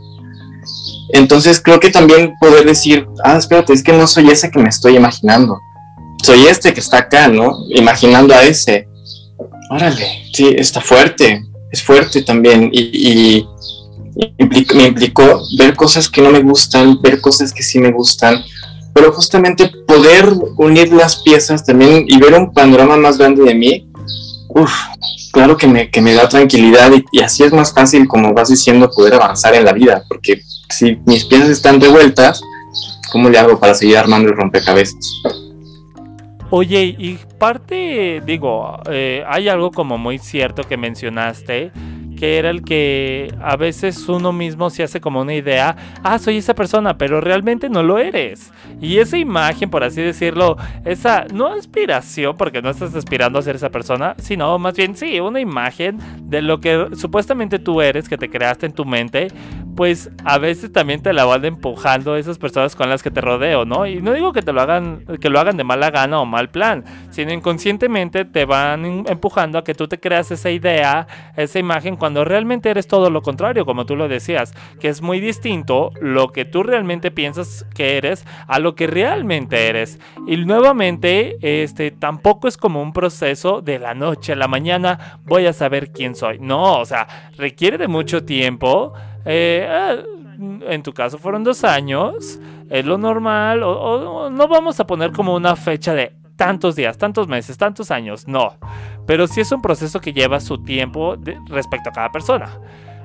Entonces 1.13 1.61
creo 1.61 1.81
que 1.81 1.91
también 1.91 2.35
poder 2.41 2.65
decir, 2.65 3.07
ah, 3.25 3.37
espérate, 3.37 3.73
es 3.73 3.83
que 3.83 3.93
no 3.93 4.07
soy 4.07 4.31
ese 4.31 4.51
que 4.51 4.59
me 4.59 4.69
estoy 4.69 4.97
imaginando. 4.97 5.59
Soy 6.23 6.47
este 6.47 6.73
que 6.73 6.81
está 6.81 6.99
acá, 6.99 7.29
¿no? 7.29 7.53
Imaginando 7.69 8.33
a 8.33 8.45
ese. 8.45 8.89
Órale, 9.71 10.31
sí, 10.33 10.55
está 10.57 10.81
fuerte, 10.81 11.43
es 11.73 11.83
fuerte 11.83 12.23
también. 12.23 12.71
Y, 12.73 13.47
me 14.75 14.85
implicó 14.85 15.43
ver 15.57 15.75
cosas 15.75 16.07
que 16.07 16.21
no 16.21 16.31
me 16.31 16.43
gustan, 16.43 17.01
ver 17.01 17.19
cosas 17.21 17.51
que 17.51 17.63
sí 17.63 17.79
me 17.79 17.91
gustan, 17.91 18.43
pero 18.93 19.11
justamente 19.11 19.71
poder 19.87 20.31
unir 20.59 20.93
las 20.93 21.17
piezas 21.17 21.65
también 21.65 22.05
y 22.07 22.19
ver 22.19 22.35
un 22.35 22.53
panorama 22.53 22.99
más 22.99 23.17
grande 23.17 23.43
de 23.43 23.55
mí, 23.55 23.91
uff, 24.49 24.71
claro 25.33 25.57
que 25.57 25.67
me, 25.67 25.91
que 25.91 26.03
me 26.03 26.13
da 26.13 26.29
tranquilidad 26.29 26.93
y, 27.11 27.21
así 27.23 27.43
es 27.43 27.55
más 27.55 27.73
fácil, 27.73 28.07
como 28.07 28.35
vas 28.35 28.51
diciendo, 28.51 28.91
poder 28.95 29.15
avanzar 29.15 29.55
en 29.55 29.65
la 29.65 29.73
vida, 29.73 30.05
porque 30.09 30.43
si 30.69 30.99
mis 31.07 31.25
piezas 31.25 31.49
están 31.49 31.81
revueltas, 31.81 32.43
¿cómo 33.11 33.31
le 33.31 33.39
hago 33.39 33.59
para 33.59 33.75
seguir 33.75 33.97
armando 33.97 34.29
el 34.29 34.37
rompecabezas? 34.37 35.23
Oye, 36.51 36.95
y 36.99 37.19
parte, 37.43 38.23
digo, 38.25 38.79
eh, 38.89 39.25
hay 39.27 39.49
algo 39.49 39.73
como 39.73 39.99
muy 39.99 40.19
cierto 40.19 40.63
que 40.63 40.77
mencionaste, 40.77 41.73
que 42.23 42.39
era 42.39 42.51
el 42.51 42.63
que 42.63 43.35
a 43.43 43.57
veces 43.57 44.09
uno 44.09 44.33
mismo 44.33 44.71
se 44.71 44.85
hace 44.85 45.01
como 45.01 45.23
una 45.23 45.35
idea, 45.35 45.75
ah, 46.05 46.21
soy 46.21 46.37
esa 46.37 46.55
persona, 46.55 46.97
pero 46.97 47.21
realmente 47.21 47.69
no 47.69 47.83
lo 47.83 47.99
eres. 47.99 48.53
Y 48.81 48.99
esa 48.99 49.19
imagen, 49.19 49.71
por 49.71 49.83
así 49.83 50.03
decirlo, 50.03 50.57
esa 50.85 51.25
no 51.35 51.49
aspiración, 51.49 52.37
porque 52.37 52.63
no 52.63 52.71
estás 52.71 52.95
aspirando 52.95 53.41
a 53.41 53.43
ser 53.43 53.57
esa 53.57 53.71
persona, 53.71 54.15
sino 54.19 54.57
más 54.61 54.77
bien 54.77 54.95
sí, 54.95 55.19
una 55.19 55.41
imagen 55.41 55.99
de 56.23 56.43
lo 56.43 56.61
que 56.61 56.91
supuestamente 56.95 57.59
tú 57.59 57.81
eres, 57.81 58.09
que 58.09 58.17
te 58.17 58.31
creaste 58.31 58.67
en 58.67 58.73
tu 58.73 58.85
mente, 58.85 59.27
pues 59.75 60.11
a 60.25 60.39
veces 60.39 60.73
también 60.73 61.03
te 61.03 61.13
la 61.13 61.25
van 61.25 61.45
empujando 61.45 62.17
esas 62.17 62.39
personas 62.39 62.77
con 62.77 62.89
las 62.89 63.03
que 63.03 63.11
te 63.11 63.21
rodeo, 63.21 63.65
¿no? 63.65 63.87
Y 63.87 64.01
no 64.01 64.13
digo 64.13 64.33
que 64.33 64.43
te 64.43 64.53
lo 64.53 64.61
hagan, 64.61 65.05
que 65.21 65.29
lo 65.29 65.41
hagan 65.41 65.57
de 65.57 65.65
mala 65.65 65.91
gana 65.91 66.21
o 66.21 66.27
mal 66.27 66.51
plan, 66.51 66.85
sino 67.11 67.33
inconscientemente 67.33 68.25
te 68.25 68.45
van 68.45 69.07
empujando 69.09 69.59
a 69.59 69.65
que 69.65 69.75
tú 69.75 69.89
te 69.89 69.99
creas 69.99 70.31
esa 70.31 70.51
idea, 70.51 71.07
esa 71.37 71.59
imagen, 71.59 71.97
cuando 71.97 72.12
realmente 72.25 72.71
eres 72.71 72.87
todo 72.87 73.11
lo 73.11 73.23
contrario, 73.23 73.65
como 73.65 73.87
tú 73.87 73.97
lo 73.97 74.09
decías, 74.09 74.55
que 74.81 74.89
es 74.89 75.03
muy 75.03 75.21
distinto 75.21 75.91
lo 76.01 76.29
que 76.29 76.45
tú 76.45 76.63
realmente 76.63 77.11
piensas 77.11 77.67
que 77.75 77.97
eres 77.97 78.25
a 78.47 78.59
lo 78.59 78.75
que 78.75 78.87
realmente 78.87 79.69
eres. 79.69 79.99
Y 80.27 80.37
nuevamente, 80.37 81.37
este 81.41 81.91
tampoco 81.91 82.49
es 82.49 82.57
como 82.57 82.83
un 82.83 82.93
proceso 82.93 83.63
de 83.63 83.79
la 83.79 83.95
noche 83.95 84.33
a 84.33 84.37
la 84.37 84.49
mañana 84.49 85.21
voy 85.25 85.47
a 85.47 85.53
saber 85.53 85.91
quién 85.93 86.15
soy. 86.15 86.39
No, 86.39 86.79
o 86.79 86.85
sea, 86.85 87.31
requiere 87.37 87.79
de 87.79 87.89
mucho 87.89 88.25
tiempo 88.25 88.93
eh, 89.25 89.67
ah, 89.69 89.97
en 90.69 90.83
tu 90.83 90.93
caso 90.93 91.19
fueron 91.19 91.45
dos 91.45 91.65
años, 91.65 92.41
es 92.71 92.85
lo 92.85 92.99
normal, 92.99 93.63
o, 93.63 94.31
no 94.31 94.49
vamos 94.49 94.81
a 94.81 94.87
poner 94.87 95.13
como 95.13 95.35
una 95.35 95.57
fecha 95.57 95.95
de 95.95 96.13
tantos 96.43 96.75
días, 96.75 96.99
tantos 96.99 97.29
meses, 97.29 97.57
tantos 97.57 97.93
años, 97.93 98.27
no. 98.27 98.57
Pero 99.07 99.29
sí 99.29 99.41
es 99.41 99.53
un 99.53 99.63
proceso 99.63 100.01
que 100.01 100.13
lleva 100.13 100.41
su 100.41 100.59
tiempo 100.59 101.15
respecto 101.47 101.91
a 101.91 101.93
cada 101.93 102.11
persona. 102.11 102.59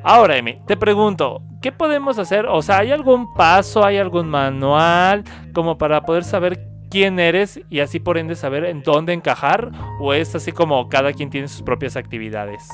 Ahora, 0.04 0.38
Emi, 0.38 0.58
te 0.66 0.76
pregunto, 0.76 1.44
¿qué 1.62 1.72
podemos 1.72 2.18
hacer? 2.18 2.48
O 2.48 2.64
sea, 2.64 2.80
¿hay 2.80 2.92
algún 2.92 3.32
paso, 3.36 3.86
hay 3.86 3.98
algún 3.98 4.28
manual 4.28 5.24
como 5.54 5.78
para 5.78 6.02
poder 6.02 6.24
saber 6.24 6.68
quién 6.90 7.20
eres 7.20 7.60
y 7.70 7.82
así 7.82 8.00
por 8.00 8.18
ende 8.18 8.36
saber 8.36 8.66
en 8.66 8.82
dónde 8.82 9.14
encajar? 9.14 9.70
¿O 10.00 10.16
es 10.16 10.34
así 10.34 10.52
como 10.52 10.90
cada 10.90 11.14
quien 11.14 11.30
tiene 11.30 11.48
sus 11.48 11.62
propias 11.62 11.96
actividades? 11.96 12.68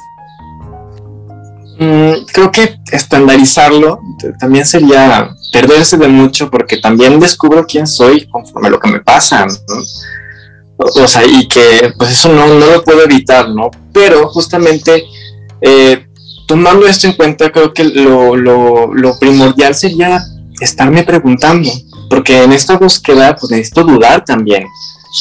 Mm, 1.77 2.24
creo 2.32 2.51
que 2.53 2.77
estandarizarlo 2.89 4.00
también 4.39 4.65
sería 4.65 5.29
perderse 5.51 5.98
de 5.98 6.08
mucho 6.08 6.50
porque 6.50 6.77
también 6.77 7.20
descubro 7.20 7.65
quién 7.65 7.86
soy 7.86 8.27
conforme 8.27 8.70
lo 8.70 8.79
que 8.79 8.89
me 8.89 9.01
pasa, 9.01 9.46
o, 10.77 11.08
sea, 11.08 11.24
y 11.25 11.48
que 11.48 11.94
pues 11.98 12.12
eso 12.12 12.30
no, 12.30 12.48
no 12.48 12.65
lo 12.68 12.84
puedo 12.84 13.03
evitar, 13.03 13.50
¿no? 13.50 13.70
Pero 13.92 14.27
justamente 14.30 15.06
eh, 15.62 16.06
tomando 16.48 16.88
esto 16.88 17.08
en 17.08 17.13
cuenta, 17.13 17.51
creo 17.51 17.74
que 17.74 17.84
lo, 17.86 18.36
lo, 18.36 18.94
lo, 18.94 19.18
primordial 19.18 19.75
sería 19.75 20.24
estarme 20.60 21.03
preguntando, 21.03 21.70
porque 22.10 22.44
en 22.44 22.53
esta 22.53 22.77
búsqueda 22.77 23.36
pues 23.36 23.51
necesito 23.51 23.84
dudar 23.84 24.25
también, 24.25 24.65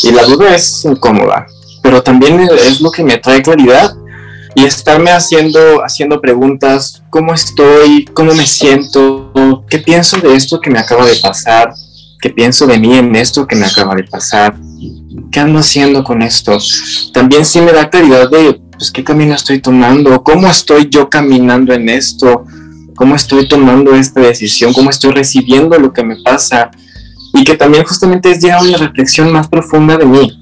y 0.03 0.11
la 0.11 0.25
duda 0.25 0.55
es 0.55 0.85
incómoda, 0.85 1.47
pero 1.83 2.03
también 2.03 2.41
es 2.41 2.81
lo 2.81 2.91
que 2.91 3.05
me 3.05 3.19
trae 3.19 3.43
claridad. 3.43 3.95
Y 4.55 4.67
estarme 4.67 5.11
haciendo, 5.11 5.83
haciendo 5.83 6.21
preguntas, 6.21 7.03
cómo 7.09 7.33
estoy, 7.33 8.05
cómo 8.13 8.35
me 8.35 8.47
siento, 8.47 9.33
qué 9.71 9.79
pienso 9.79 10.19
de 10.19 10.35
esto 10.37 10.61
que 10.61 10.69
me 10.69 10.79
acaba 10.79 11.07
de 11.07 11.17
pasar, 11.23 11.73
qué 12.21 12.29
pienso 12.29 12.67
de 12.67 12.79
mí 12.79 12.99
en 12.99 13.17
esto 13.17 13.47
que 13.47 13.57
me 13.57 13.65
acaba 13.65 13.95
de 13.95 14.05
pasar, 14.05 14.55
qué 15.33 15.41
ando 15.41 15.59
haciendo 15.59 16.05
con 16.05 16.23
esto. 16.23 16.59
También 17.13 17.45
sí 17.45 17.61
me 17.61 17.73
da 17.73 17.91
claridad 17.91 18.31
de 18.31 18.61
pues, 18.71 18.91
qué 18.93 19.03
camino 19.03 19.35
estoy 19.35 19.61
tomando, 19.61 20.23
cómo 20.23 20.47
estoy 20.47 20.89
yo 20.89 21.09
caminando 21.09 21.73
en 21.73 21.89
esto, 21.89 22.45
cómo 22.95 23.17
estoy 23.17 23.49
tomando 23.49 23.95
esta 23.95 24.21
decisión, 24.21 24.73
cómo 24.73 24.91
estoy 24.91 25.13
recibiendo 25.13 25.79
lo 25.79 25.93
que 25.93 26.05
me 26.05 26.17
pasa 26.23 26.71
y 27.35 27.43
que 27.45 27.57
también 27.57 27.85
justamente 27.85 28.31
es 28.31 28.41
ya 28.41 28.61
una 28.63 28.77
reflexión 28.77 29.33
más 29.33 29.49
profunda 29.49 29.97
de 29.97 30.05
mí 30.05 30.39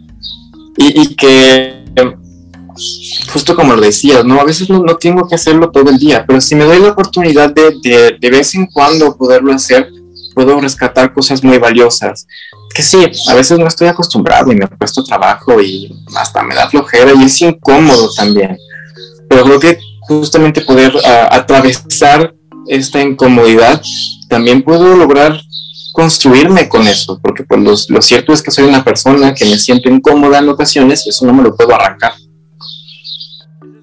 y, 0.77 1.03
y 1.03 1.15
que 1.15 1.81
justo 3.33 3.55
como 3.55 3.75
lo 3.75 3.81
decías, 3.81 4.25
¿no? 4.25 4.41
A 4.41 4.45
veces 4.45 4.69
no, 4.69 4.83
tengo 4.97 5.29
que 5.29 5.37
hacerlo 5.37 5.71
todo 5.71 5.91
el 5.91 5.99
día, 5.99 6.25
pero 6.27 6.41
si 6.41 6.55
me 6.55 6.65
doy 6.65 6.81
la 6.81 6.91
oportunidad 6.91 7.55
de, 7.55 7.77
de, 7.83 8.17
de 8.21 8.31
vez 8.31 8.55
en 8.55 8.67
cuando 8.67 9.17
poderlo 9.17 9.53
hacer, 9.53 9.89
puedo 10.35 10.61
rescatar 10.61 11.13
cosas 11.13 11.45
muy 11.45 11.59
valiosas. 11.59 12.27
Que 12.75 12.83
sí, 12.83 13.05
a 13.29 13.35
veces 13.35 13.59
no 13.59 13.67
estoy 13.67 13.89
acostumbrado 13.89 14.53
y 14.53 14.57
me 14.57 14.67
puesto 14.67 15.03
trabajo 15.03 15.61
y 15.61 15.93
hasta 16.17 16.43
me 16.43 16.55
da 16.55 16.69
flojera 16.69 17.13
y 17.15 17.25
es 17.25 17.41
incómodo 17.43 18.11
también. 18.15 18.57
Pero 19.29 19.45
creo 19.45 19.61
que 19.61 19.79
justamente 20.03 20.61
poder 20.61 20.93
atravesar 21.31 22.35
esta 22.67 23.01
incomodidad, 23.01 23.83
también 24.29 24.63
puedo 24.63 24.97
lograr 24.97 25.41
construirme 25.93 26.69
con 26.69 26.87
eso, 26.87 27.19
porque 27.21 27.43
pues 27.43 27.61
lo, 27.61 27.75
lo 27.95 28.03
cierto 28.03 28.33
es 28.33 28.43
que 28.43 28.51
soy 28.51 28.69
una 28.69 28.85
persona 28.85 29.35
que 29.35 29.45
me 29.45 29.59
siento 29.59 29.89
incómoda 29.89 30.39
en 30.39 30.49
ocasiones 30.49 31.05
y 31.07 31.11
eso 31.11 31.27
no 31.27 31.33
me 31.33 31.43
lo 31.43 31.57
puedo 31.57 31.75
arrancar. 31.75 32.13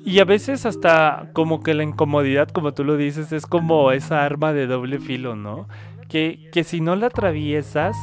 Y 0.08 0.20
a 0.20 0.26
veces 0.26 0.66
hasta 0.66 1.30
como 1.34 1.62
que 1.62 1.74
la 1.74 1.84
incomodidad, 1.84 2.48
como 2.48 2.74
tú 2.74 2.86
lo 2.86 2.96
dices, 2.96 3.34
es 3.34 3.46
como 3.46 3.92
esa 3.92 4.24
arma 4.24 4.54
de 4.54 4.66
doble 4.66 5.00
filo, 5.00 5.36
¿no? 5.36 5.68
Que, 6.08 6.50
que 6.54 6.64
si 6.64 6.80
no 6.80 6.96
la 6.96 7.08
atraviesas, 7.08 7.98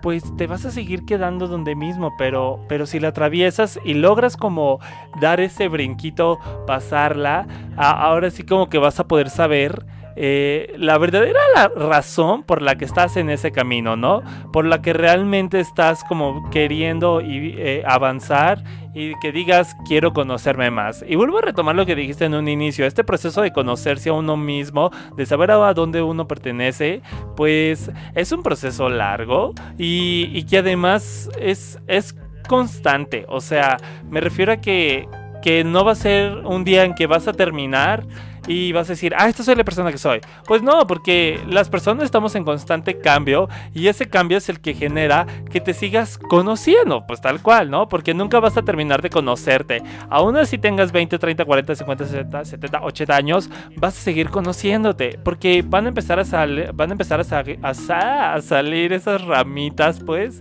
pues 0.00 0.36
te 0.36 0.46
vas 0.46 0.64
a 0.64 0.70
seguir 0.70 1.04
quedando 1.04 1.48
donde 1.48 1.74
mismo, 1.74 2.12
pero, 2.18 2.60
pero 2.68 2.86
si 2.86 3.00
la 3.00 3.08
atraviesas 3.08 3.78
y 3.84 3.94
logras 3.94 4.36
como 4.36 4.80
dar 5.20 5.40
ese 5.40 5.68
brinquito, 5.68 6.38
pasarla, 6.66 7.46
ahora 7.76 8.30
sí 8.30 8.44
como 8.44 8.68
que 8.68 8.78
vas 8.78 9.00
a 9.00 9.06
poder 9.06 9.30
saber 9.30 9.84
eh, 10.16 10.74
la 10.76 10.98
verdadera 10.98 11.40
razón 11.76 12.42
por 12.42 12.62
la 12.62 12.76
que 12.76 12.84
estás 12.84 13.16
en 13.16 13.30
ese 13.30 13.52
camino, 13.52 13.96
¿no? 13.96 14.22
Por 14.52 14.64
la 14.64 14.82
que 14.82 14.92
realmente 14.92 15.60
estás 15.60 16.04
como 16.04 16.48
queriendo 16.50 17.20
y, 17.20 17.54
eh, 17.58 17.82
avanzar 17.86 18.62
y 18.94 19.14
que 19.20 19.32
digas 19.32 19.76
quiero 19.86 20.12
conocerme 20.12 20.70
más. 20.70 21.04
Y 21.06 21.16
vuelvo 21.16 21.38
a 21.38 21.42
retomar 21.42 21.76
lo 21.76 21.86
que 21.86 21.94
dijiste 21.94 22.24
en 22.24 22.34
un 22.34 22.48
inicio, 22.48 22.86
este 22.86 23.04
proceso 23.04 23.42
de 23.42 23.52
conocerse 23.52 24.10
a 24.10 24.14
uno 24.14 24.36
mismo, 24.36 24.90
de 25.16 25.26
saber 25.26 25.50
a 25.50 25.74
dónde 25.74 26.02
uno 26.02 26.26
pertenece, 26.26 27.02
pues 27.36 27.90
es 28.14 28.32
un 28.32 28.42
proceso 28.42 28.88
largo 28.88 29.54
y, 29.78 30.30
y 30.32 30.44
que 30.44 30.58
además 30.58 31.30
es, 31.38 31.78
es 31.86 32.14
constante. 32.48 33.26
O 33.28 33.40
sea, 33.40 33.76
me 34.08 34.20
refiero 34.20 34.52
a 34.52 34.56
que, 34.56 35.08
que 35.40 35.62
no 35.62 35.84
va 35.84 35.92
a 35.92 35.94
ser 35.94 36.38
un 36.44 36.64
día 36.64 36.84
en 36.84 36.94
que 36.94 37.06
vas 37.06 37.28
a 37.28 37.32
terminar 37.32 38.04
y 38.46 38.72
vas 38.72 38.88
a 38.88 38.92
decir, 38.92 39.14
ah, 39.16 39.28
esta 39.28 39.42
soy 39.42 39.54
la 39.54 39.64
persona 39.64 39.90
que 39.92 39.98
soy. 39.98 40.20
Pues 40.46 40.62
no, 40.62 40.86
porque 40.86 41.40
las 41.48 41.68
personas 41.68 42.04
estamos 42.04 42.34
en 42.34 42.44
constante 42.44 42.98
cambio 42.98 43.48
y 43.74 43.88
ese 43.88 44.08
cambio 44.08 44.38
es 44.38 44.48
el 44.48 44.60
que 44.60 44.74
genera 44.74 45.26
que 45.50 45.60
te 45.60 45.74
sigas 45.74 46.18
conociendo, 46.18 47.06
pues 47.06 47.20
tal 47.20 47.42
cual, 47.42 47.70
¿no? 47.70 47.88
Porque 47.88 48.14
nunca 48.14 48.40
vas 48.40 48.56
a 48.56 48.62
terminar 48.62 49.02
de 49.02 49.10
conocerte. 49.10 49.82
Aún 50.08 50.36
así 50.36 50.58
tengas 50.58 50.92
20, 50.92 51.18
30, 51.18 51.44
40, 51.44 51.74
50, 51.74 52.04
60, 52.06 52.44
70, 52.44 52.82
80 52.82 53.16
años, 53.16 53.50
vas 53.76 53.96
a 53.96 54.00
seguir 54.00 54.30
conociéndote, 54.30 55.18
porque 55.22 55.62
van 55.66 55.86
a 55.86 55.88
empezar 55.88 56.18
a, 56.18 56.24
salir 56.24 56.72
van 56.72 56.90
a, 56.90 56.92
empezar 56.92 57.20
a 57.20 58.40
salir 58.40 58.92
esas 58.92 59.22
ramitas, 59.22 60.00
pues 60.00 60.40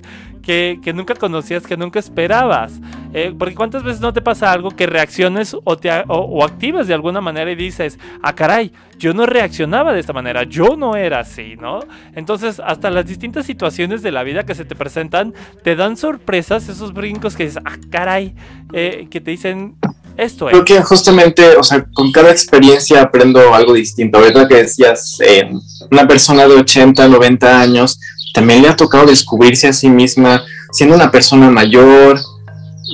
que, 0.82 0.94
nunca 0.96 1.14
conocías, 1.14 1.68
que 1.68 1.78
nunca 1.78 2.00
esperabas. 2.00 2.74
Eh, 3.14 3.34
porque 3.38 3.54
cuántas 3.54 3.84
veces 3.84 4.02
no 4.02 4.14
te 4.14 4.22
pasa 4.22 4.52
algo 4.52 4.72
que 4.72 4.88
reacciones 4.88 5.56
o, 5.64 5.78
te, 5.78 5.92
o, 6.08 6.44
activas 6.44 6.88
de 6.88 6.96
alguna 6.96 7.22
manera 7.22 7.52
y 7.52 7.56
dices, 7.56 8.00
ah 8.24 8.34
caray, 8.34 8.72
yo 8.98 9.14
no 9.14 9.28
reaccionaba 9.28 9.94
de 9.94 10.00
esta 10.00 10.14
manera, 10.14 10.44
yo 10.44 10.76
no 10.76 10.96
era 10.96 11.20
así, 11.20 11.56
¿no? 11.56 11.82
Entonces 12.16 12.60
hasta 12.64 12.90
las 12.90 13.06
distintas 13.06 13.46
situaciones 13.46 14.02
de 14.02 14.12
la 14.12 14.24
vida 14.24 14.44
que 14.44 14.56
se 14.56 14.66
te 14.66 14.76
presentan 14.76 15.36
te 15.64 15.76
dan 15.76 15.98
sorpresas, 15.98 16.68
esos 16.68 16.94
brincos 16.94 17.36
que 17.36 17.46
dices, 17.46 17.62
ah 17.64 17.78
caray, 17.92 18.34
eh, 18.74 19.08
que 19.10 19.22
te 19.22 19.32
dicen, 19.32 19.76
esto 20.18 20.50
es. 20.50 20.54
Creo 20.54 20.66
que 20.66 20.82
justamente, 20.82 21.58
o 21.58 21.64
sea, 21.64 21.86
con 21.94 22.12
cada 22.12 22.32
experiencia 22.32 23.02
aprendo 23.04 23.54
algo 23.54 23.74
distinto. 23.74 24.18
Ahorita 24.18 24.48
que 24.48 24.56
decías, 24.56 25.20
eh, 25.22 25.50
una 25.92 26.08
persona 26.08 26.48
de 26.48 26.56
80, 26.56 27.08
90 27.08 27.62
años 27.62 28.00
también 28.34 28.62
le 28.62 28.70
ha 28.70 28.76
tocado 28.76 29.06
descubrirse 29.06 29.68
a 29.68 29.74
sí 29.74 29.90
misma 29.90 30.44
siendo 30.72 30.96
una 30.96 31.12
persona 31.12 31.50
mayor, 31.50 32.20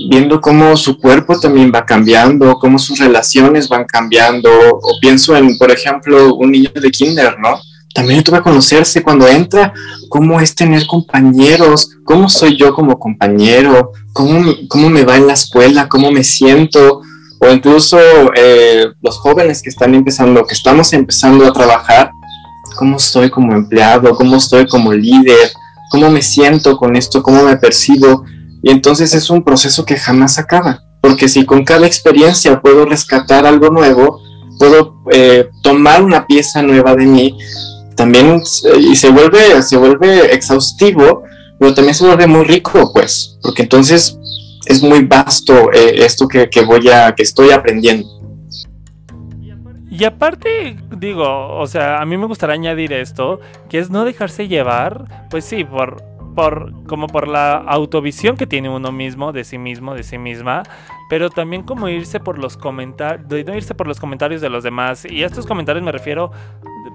viendo 0.10 0.42
cómo 0.42 0.76
su 0.78 0.98
cuerpo 0.98 1.40
también 1.40 1.72
va 1.74 1.86
cambiando, 1.86 2.58
cómo 2.60 2.80
sus 2.80 3.00
relaciones 3.00 3.70
van 3.70 3.86
cambiando. 3.86 4.50
O 4.50 5.00
pienso 5.02 5.36
en, 5.36 5.58
por 5.58 5.72
ejemplo, 5.72 6.36
un 6.36 6.52
niño 6.52 6.70
de 6.74 6.92
kinder, 6.92 7.38
¿no? 7.40 7.60
También 7.94 8.18
le 8.18 8.24
toca 8.24 8.42
conocerse 8.42 9.02
cuando 9.02 9.26
entra, 9.26 9.74
cómo 10.10 10.42
es 10.42 10.54
tener 10.54 10.86
compañeros, 10.86 11.92
cómo 12.04 12.28
soy 12.28 12.58
yo 12.58 12.74
como 12.74 13.00
compañero, 13.00 13.94
cómo, 14.12 14.54
cómo 14.68 14.90
me 14.90 15.06
va 15.06 15.16
en 15.16 15.28
la 15.28 15.34
escuela, 15.34 15.88
cómo 15.88 16.12
me 16.12 16.26
siento, 16.26 17.02
o 17.40 17.48
incluso 17.50 17.98
eh, 18.36 18.88
los 19.02 19.18
jóvenes 19.18 19.62
que 19.62 19.70
están 19.70 19.96
empezando, 19.96 20.46
que 20.46 20.56
estamos 20.56 20.92
empezando 20.92 21.46
a 21.46 21.54
trabajar, 21.54 22.12
cómo 22.76 22.98
estoy 22.98 23.30
como 23.30 23.54
empleado, 23.54 24.16
cómo 24.16 24.38
estoy 24.38 24.68
como 24.68 24.94
líder, 24.94 25.52
cómo 25.90 26.10
me 26.10 26.22
siento 26.22 26.78
con 26.78 26.96
esto, 26.96 27.24
cómo 27.24 27.44
me 27.44 27.58
percibo. 27.58 28.24
Y 28.62 28.72
entonces 28.72 29.14
es 29.14 29.30
un 29.30 29.44
proceso 29.44 29.86
que 29.86 29.98
jamás 29.98 30.38
acaba, 30.38 30.84
porque 31.02 31.28
si 31.28 31.46
con 31.46 31.64
cada 31.64 31.88
experiencia 31.88 32.62
puedo 32.62 32.86
rescatar 32.86 33.46
algo 33.46 33.70
nuevo, 33.70 34.22
puedo 34.58 35.04
eh, 35.12 35.50
tomar 35.62 36.04
una 36.04 36.26
pieza 36.26 36.62
nueva 36.62 36.96
de 36.96 37.06
mí, 37.06 37.38
también 37.96 38.42
y 38.78 38.96
se 38.96 39.10
vuelve, 39.10 39.62
se 39.62 39.78
vuelve 39.78 40.34
exhaustivo, 40.34 41.24
pero 41.60 41.74
también 41.74 41.96
se 41.96 42.06
vuelve 42.06 42.28
muy 42.28 42.44
rico, 42.44 42.92
pues, 42.94 43.38
porque 43.42 43.64
entonces 43.64 44.18
es 44.66 44.82
muy 44.82 45.04
vasto 45.04 45.72
eh, 45.72 46.04
esto 46.04 46.28
que, 46.28 46.50
que 46.50 46.62
voy 46.62 46.90
a, 46.90 47.14
que 47.16 47.24
estoy 47.24 47.52
aprendiendo. 47.52 48.08
Y 49.98 50.04
aparte, 50.04 50.76
digo, 50.98 51.56
o 51.58 51.66
sea, 51.68 52.02
a 52.02 52.06
mí 52.06 52.18
me 52.18 52.26
gustaría 52.26 52.56
añadir 52.56 52.92
esto, 52.92 53.40
que 53.70 53.80
es 53.80 53.90
no 53.90 54.04
dejarse 54.04 54.50
llevar, 54.50 55.28
pues 55.30 55.46
sí, 55.46 55.64
por, 55.64 56.04
por, 56.36 56.74
como 56.86 57.08
por 57.08 57.30
la 57.30 57.54
autovisión 57.54 58.36
que 58.36 58.46
tiene 58.46 58.68
uno 58.68 58.92
mismo, 58.92 59.32
de 59.32 59.46
sí 59.46 59.58
mismo, 59.58 59.96
de 59.96 60.04
sí 60.04 60.18
misma, 60.18 60.64
pero 61.10 61.30
también 61.30 61.64
como 61.64 61.88
irse 61.88 62.20
por 62.20 62.40
los 62.40 62.58
comentarios, 62.58 63.48
irse 63.56 63.74
por 63.74 63.88
los 63.88 64.02
comentarios 64.02 64.42
de 64.42 64.50
los 64.50 64.66
demás. 64.66 65.06
Y 65.10 65.24
a 65.24 65.28
estos 65.28 65.46
comentarios 65.46 65.86
me 65.86 65.94
refiero 65.94 66.30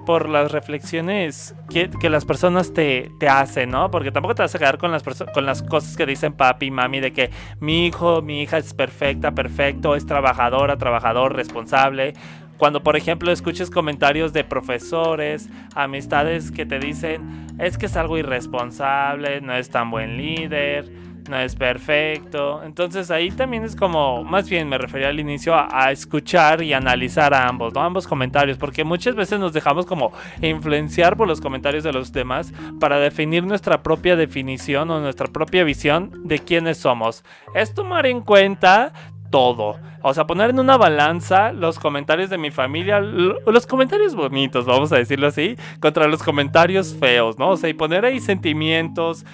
por 0.05 0.29
las 0.29 0.51
reflexiones 0.51 1.55
que, 1.69 2.09
las 2.09 2.25
personas 2.25 2.71
te, 2.71 3.11
te, 3.19 3.27
hacen, 3.27 3.71
¿no? 3.71 3.89
Porque 3.89 4.11
tampoco 4.11 4.35
te 4.35 4.43
vas 4.43 4.53
a 4.53 4.59
quedar 4.59 4.77
con 4.77 4.91
las, 4.91 5.03
con 5.33 5.45
las 5.47 5.63
cosas 5.63 5.97
que 5.97 6.05
dicen 6.05 6.33
papi 6.33 6.67
y 6.67 6.71
mami 6.71 6.99
de 6.99 7.13
que 7.13 7.31
mi 7.59 7.87
hijo, 7.87 8.21
mi 8.21 8.43
hija 8.43 8.59
es 8.59 8.75
perfecta, 8.75 9.31
perfecto, 9.31 9.95
es 9.95 10.05
trabajadora, 10.05 10.77
trabajador, 10.77 11.35
responsable 11.35 12.13
cuando 12.61 12.83
por 12.83 12.95
ejemplo 12.95 13.31
escuches 13.31 13.71
comentarios 13.71 14.33
de 14.33 14.43
profesores, 14.43 15.49
amistades 15.73 16.51
que 16.51 16.63
te 16.63 16.77
dicen, 16.77 17.47
es 17.57 17.75
que 17.75 17.87
es 17.87 17.97
algo 17.97 18.19
irresponsable, 18.19 19.41
no 19.41 19.55
es 19.55 19.71
tan 19.71 19.89
buen 19.89 20.15
líder, 20.15 20.87
no 21.27 21.39
es 21.39 21.55
perfecto. 21.55 22.61
Entonces 22.63 23.09
ahí 23.09 23.31
también 23.31 23.63
es 23.63 23.75
como, 23.75 24.23
más 24.23 24.47
bien 24.47 24.69
me 24.69 24.77
refería 24.77 25.07
al 25.07 25.19
inicio 25.19 25.55
a, 25.55 25.91
escuchar 25.91 26.61
y 26.61 26.73
analizar 26.73 27.33
a 27.33 27.47
ambos, 27.47 27.73
¿no? 27.73 27.81
Ambos 27.81 28.07
comentarios, 28.07 28.59
porque 28.59 28.83
muchas 28.83 29.15
veces 29.15 29.39
nos 29.39 29.53
dejamos 29.53 29.87
como 29.87 30.11
influenciar 30.43 31.17
por 31.17 31.27
los 31.27 31.41
comentarios 31.41 31.83
de 31.83 31.93
los 31.93 32.11
demás 32.11 32.53
para 32.79 32.99
definir 32.99 33.43
nuestra 33.43 33.81
propia 33.81 34.15
definición 34.15 34.91
o 34.91 34.99
nuestra 34.99 35.25
propia 35.25 35.63
visión 35.63 36.11
de 36.25 36.37
quiénes 36.37 36.77
somos. 36.77 37.23
Es 37.55 37.73
tomar 37.73 38.05
en 38.05 38.21
cuenta 38.21 38.93
todo. 39.31 39.79
O 40.03 40.13
sea, 40.13 40.25
poner 40.25 40.49
en 40.49 40.59
una 40.59 40.77
balanza 40.77 41.51
los 41.51 41.79
comentarios 41.79 42.29
de 42.29 42.37
mi 42.37 42.51
familia, 42.51 42.99
los 42.99 43.67
comentarios 43.67 44.15
bonitos, 44.15 44.65
vamos 44.65 44.91
a 44.91 44.97
decirlo 44.97 45.27
así, 45.27 45.55
contra 45.79 46.07
los 46.07 46.23
comentarios 46.23 46.95
feos, 46.99 47.37
¿no? 47.39 47.49
O 47.49 47.57
sea, 47.57 47.69
y 47.69 47.73
poner 47.73 48.05
ahí 48.05 48.19
sentimientos, 48.19 49.25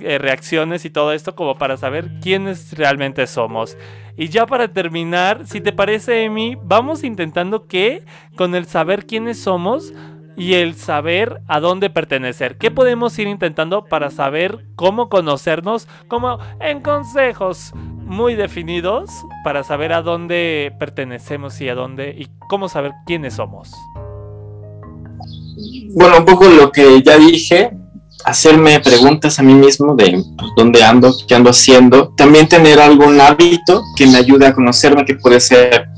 eh, 0.00 0.18
reacciones 0.18 0.84
y 0.84 0.90
todo 0.90 1.12
esto 1.12 1.34
como 1.34 1.56
para 1.56 1.76
saber 1.76 2.10
quiénes 2.20 2.76
realmente 2.76 3.26
somos. 3.26 3.76
Y 4.16 4.28
ya 4.28 4.46
para 4.46 4.68
terminar, 4.68 5.46
si 5.46 5.60
te 5.60 5.72
parece, 5.72 6.24
Emi, 6.24 6.56
vamos 6.60 7.04
intentando 7.04 7.66
que 7.66 8.04
con 8.34 8.54
el 8.54 8.66
saber 8.66 9.06
quiénes 9.06 9.40
somos, 9.40 9.92
y 10.36 10.54
el 10.54 10.74
saber 10.74 11.40
a 11.48 11.60
dónde 11.60 11.90
pertenecer. 11.90 12.58
¿Qué 12.58 12.70
podemos 12.70 13.18
ir 13.18 13.26
intentando 13.26 13.84
para 13.84 14.10
saber 14.10 14.66
cómo 14.76 15.08
conocernos? 15.08 15.88
Como 16.08 16.38
en 16.60 16.80
consejos 16.80 17.72
muy 17.74 18.34
definidos 18.34 19.10
para 19.44 19.64
saber 19.64 19.92
a 19.92 20.02
dónde 20.02 20.72
pertenecemos 20.78 21.60
y 21.60 21.68
a 21.68 21.74
dónde 21.74 22.14
y 22.16 22.28
cómo 22.48 22.68
saber 22.68 22.92
quiénes 23.06 23.34
somos. 23.34 23.72
Bueno, 25.94 26.18
un 26.18 26.24
poco 26.24 26.44
lo 26.44 26.70
que 26.70 27.02
ya 27.02 27.16
dije, 27.16 27.70
hacerme 28.24 28.80
preguntas 28.80 29.38
a 29.38 29.42
mí 29.42 29.54
mismo 29.54 29.94
de 29.94 30.22
pues, 30.36 30.50
dónde 30.56 30.84
ando, 30.84 31.14
qué 31.26 31.34
ando 31.34 31.50
haciendo, 31.50 32.12
también 32.16 32.48
tener 32.48 32.78
algún 32.78 33.20
hábito 33.20 33.82
que 33.96 34.06
me 34.06 34.18
ayude 34.18 34.46
a 34.46 34.54
conocerme, 34.54 35.04
que 35.04 35.14
puede 35.14 35.40
ser 35.40 35.88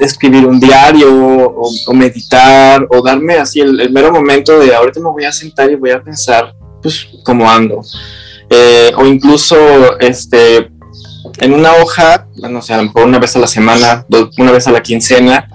escribir 0.00 0.46
un 0.46 0.60
diario 0.60 1.10
o, 1.10 1.94
meditar 1.94 2.86
o 2.90 3.02
darme 3.02 3.34
así 3.34 3.60
el, 3.60 3.90
mero 3.90 4.12
momento 4.12 4.58
de 4.58 4.74
ahorita 4.74 5.00
me 5.00 5.10
voy 5.10 5.24
a 5.24 5.32
sentar 5.32 5.70
y 5.70 5.76
voy 5.76 5.90
a 5.90 6.02
pensar 6.02 6.54
pues 6.82 7.06
cómo 7.24 7.50
ando. 7.50 7.80
Eh, 8.50 8.92
o 8.96 9.04
incluso 9.04 9.98
este, 9.98 10.70
en 11.38 11.52
una 11.52 11.72
hoja, 11.74 12.26
no 12.36 12.62
sé, 12.62 12.74
a 12.74 12.78
lo 12.78 12.84
mejor 12.84 13.04
una 13.04 13.18
vez 13.18 13.36
a 13.36 13.38
la 13.38 13.46
semana, 13.46 14.06
una 14.38 14.52
vez 14.52 14.66
a 14.66 14.70
la 14.70 14.82
quincena, 14.82 15.48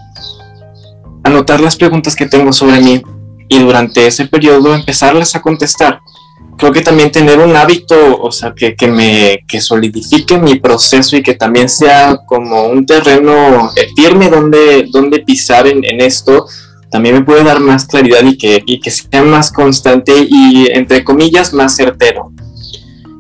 anotar 1.24 1.60
las 1.60 1.76
preguntas 1.76 2.16
que 2.16 2.26
tengo 2.26 2.54
sobre 2.54 2.80
mí 2.80 3.02
y 3.50 3.60
durante 3.60 4.08
ese 4.08 4.26
periodo 4.28 4.74
empezarlas 4.74 5.36
a 5.36 5.42
contestar 5.42 6.00
creo 6.58 6.72
que 6.72 6.82
también 6.82 7.12
tener 7.12 7.40
un 7.40 7.56
hábito, 7.56 8.20
o 8.22 8.32
sea, 8.32 8.54
que, 8.56 8.76
que 8.76 8.88
me 8.88 9.44
que 9.48 9.62
solidifique 9.62 10.38
mi 10.38 10.56
proceso 10.56 11.16
y 11.16 11.24
que 11.24 11.34
también 11.34 11.70
sea 11.70 12.18
como 12.26 12.66
un 12.66 12.86
terreno 12.86 13.72
eh, 13.76 13.88
firme 13.96 14.30
donde, 14.30 14.88
donde 14.92 15.20
pisar 15.20 15.68
en, 15.68 15.84
en 15.84 16.02
esto, 16.02 16.46
también 16.94 17.16
me 17.16 17.24
puede 17.24 17.44
dar 17.44 17.60
más 17.60 17.86
claridad 17.86 18.24
y 18.24 18.38
que, 18.38 18.62
y 18.68 18.80
que 18.80 18.92
sea 18.92 19.24
más 19.24 19.52
constante 19.52 20.14
y, 20.30 20.68
entre 20.72 21.04
comillas, 21.04 21.52
más 21.52 21.76
certero. 21.76 22.32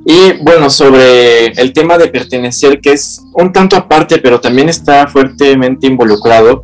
Y 0.05 0.33
bueno, 0.43 0.69
sobre 0.69 1.47
el 1.47 1.73
tema 1.73 1.97
de 1.97 2.07
pertenecer, 2.09 2.79
que 2.81 2.91
es 2.91 3.21
un 3.33 3.51
tanto 3.51 3.75
aparte, 3.75 4.19
pero 4.19 4.39
también 4.39 4.69
está 4.69 5.07
fuertemente 5.07 5.87
involucrado, 5.87 6.63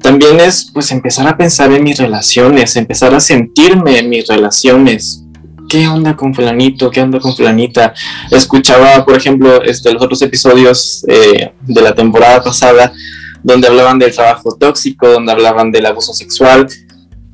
también 0.00 0.40
es 0.40 0.70
pues 0.72 0.92
empezar 0.92 1.26
a 1.26 1.36
pensar 1.36 1.72
en 1.72 1.84
mis 1.84 1.98
relaciones, 1.98 2.76
empezar 2.76 3.12
a 3.12 3.20
sentirme 3.20 3.98
en 3.98 4.08
mis 4.08 4.26
relaciones, 4.26 5.25
¿qué 5.68 5.88
onda 5.88 6.16
con 6.16 6.34
fulanito? 6.34 6.90
¿Qué 6.90 7.02
onda 7.02 7.20
con 7.20 7.34
fulanita? 7.34 7.94
Escuchaba, 8.30 9.04
por 9.04 9.16
ejemplo, 9.16 9.62
este, 9.62 9.92
los 9.92 10.02
otros 10.02 10.22
episodios 10.22 11.04
eh, 11.08 11.52
de 11.60 11.82
la 11.82 11.94
temporada 11.94 12.42
pasada 12.42 12.92
donde 13.42 13.68
hablaban 13.68 13.98
del 13.98 14.14
trabajo 14.14 14.56
tóxico, 14.58 15.08
donde 15.08 15.32
hablaban 15.32 15.70
del 15.70 15.86
abuso 15.86 16.12
sexual. 16.12 16.66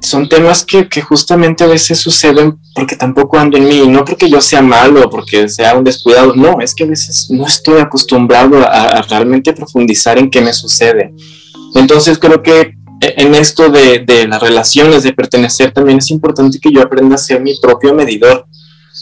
Son 0.01 0.29
temas 0.29 0.65
que, 0.65 0.87
justamente 1.01 1.65
a 1.65 1.69
veces 1.69 2.01
suceden 2.01 2.59
porque 2.75 2.97
tampoco 2.97 3.39
ando 3.39 3.57
en 3.57 3.69
mí, 3.69 3.87
no 3.87 4.05
porque 4.05 4.29
yo 4.29 4.41
sea 4.41 4.61
malo, 4.61 5.09
porque 5.09 5.49
sea 5.49 5.77
un 5.77 5.85
descuidado, 5.85 6.35
no, 6.35 6.61
es 6.61 6.75
que 6.75 6.85
a 6.85 6.89
veces 6.89 7.29
no 7.31 7.47
estoy 7.47 7.81
acostumbrado 7.81 8.59
a 8.69 9.01
realmente 9.03 9.53
profundizar 9.53 10.19
en 10.19 10.29
qué 10.29 10.41
me 10.41 10.53
sucede. 10.53 11.15
Entonces 11.75 12.19
creo 12.19 12.43
que 12.43 12.75
en 13.03 13.35
esto 13.35 13.69
de, 13.69 14.27
las 14.29 14.41
relaciones, 14.41 15.03
de 15.03 15.13
pertenecer, 15.13 15.73
también 15.73 15.99
es 15.99 16.11
importante 16.11 16.59
que 16.61 16.73
yo 16.73 16.83
aprenda 16.83 17.17
a 17.17 17.19
ser 17.19 17.41
mi 17.41 17.59
propio 17.61 17.95
medidor 17.95 18.47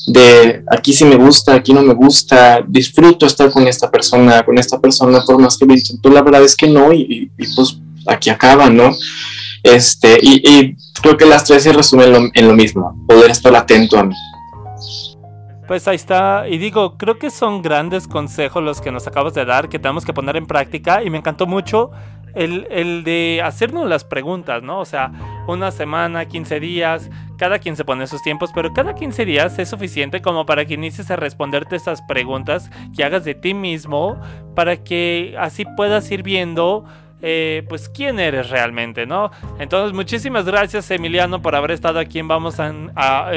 de 0.07 0.65
aquí 0.71 0.93
sí 0.93 1.05
me 1.05 1.17
gusta, 1.17 1.55
aquí 1.55 1.73
no 1.73 1.83
me 1.83 1.95
gusta, 1.95 2.65
disfruto 2.67 3.27
estar 3.27 3.51
con 3.51 3.67
esta 3.67 3.91
persona, 3.91 4.43
con 4.43 4.59
esta 4.59 4.81
persona, 4.81 5.21
por 5.27 5.41
más 5.41 5.59
que 5.59 5.67
me 5.67 5.75
intento, 5.75 6.09
la 6.11 6.23
verdad 6.23 6.43
es 6.43 6.57
que 6.57 6.69
no, 6.69 6.93
y, 6.93 7.31
pues 7.55 7.79
aquí 8.07 8.31
acaba, 8.31 8.71
¿no? 8.71 8.93
Este, 9.63 10.19
y, 10.23 10.75
creo 11.03 11.17
que 11.17 11.27
las 11.27 11.45
tres 11.45 11.63
se 11.63 11.73
resumen 11.73 12.31
en 12.35 12.49
lo 12.49 12.55
mismo, 12.55 13.05
poder 13.07 13.31
estar 13.31 13.55
atento 13.55 13.99
a 13.99 14.05
mí. 14.05 14.15
Pues 15.67 15.87
ahí 15.87 15.97
está, 15.97 16.49
y 16.49 16.59
digo, 16.59 16.97
creo 16.97 17.19
que 17.19 17.31
son 17.31 17.63
grandes 17.63 18.09
consejos 18.09 18.63
los 18.63 18.81
que 18.81 18.91
nos 18.91 19.07
acabas 19.07 19.35
de 19.35 19.45
dar, 19.45 19.69
que 19.69 19.79
tenemos 19.79 20.05
que 20.05 20.13
poner 20.13 20.37
en 20.37 20.47
práctica, 20.47 21.05
y 21.05 21.11
me 21.11 21.19
encantó 21.19 21.47
mucho 21.47 21.91
el, 22.35 22.67
el, 22.71 23.05
de 23.05 23.41
hacernos 23.45 23.89
las 23.89 24.05
preguntas, 24.05 24.63
¿no? 24.63 24.81
O 24.81 24.85
sea, 24.85 25.13
una 25.47 25.71
semana, 25.71 26.27
15 26.27 26.61
días, 26.61 27.11
cada 27.37 27.59
quien 27.59 27.77
se 27.77 27.85
pone 27.85 28.07
sus 28.07 28.23
tiempos, 28.23 28.51
pero 28.55 28.73
cada 28.73 28.95
15 28.95 29.25
días 29.25 29.59
es 29.59 29.69
suficiente 29.69 30.21
como 30.23 30.47
para 30.47 30.65
que 30.65 30.75
inicies 30.75 31.11
a 31.11 31.17
responderte 31.17 31.77
estas 31.77 32.03
preguntas 32.03 32.71
que 32.97 33.05
hagas 33.05 33.25
de 33.25 33.35
ti 33.35 33.55
mismo, 33.55 34.21
para 34.55 34.77
que 34.77 35.35
así 35.39 35.65
puedas 35.77 36.11
ir 36.11 36.23
viendo 36.23 36.85
eh, 37.23 37.65
pues 37.69 37.89
quién 37.89 38.19
eres 38.19 38.49
realmente, 38.49 39.07
¿no? 39.07 39.31
Entonces, 39.59 39.95
muchísimas 39.95 40.47
gracias 40.47 40.91
Emiliano 40.91 41.43
por 41.43 41.55
haber 41.55 41.73
estado 41.73 41.99
aquí 41.99 42.19
en 42.19 42.29
Vamos 42.29 42.59
a, 42.59 42.73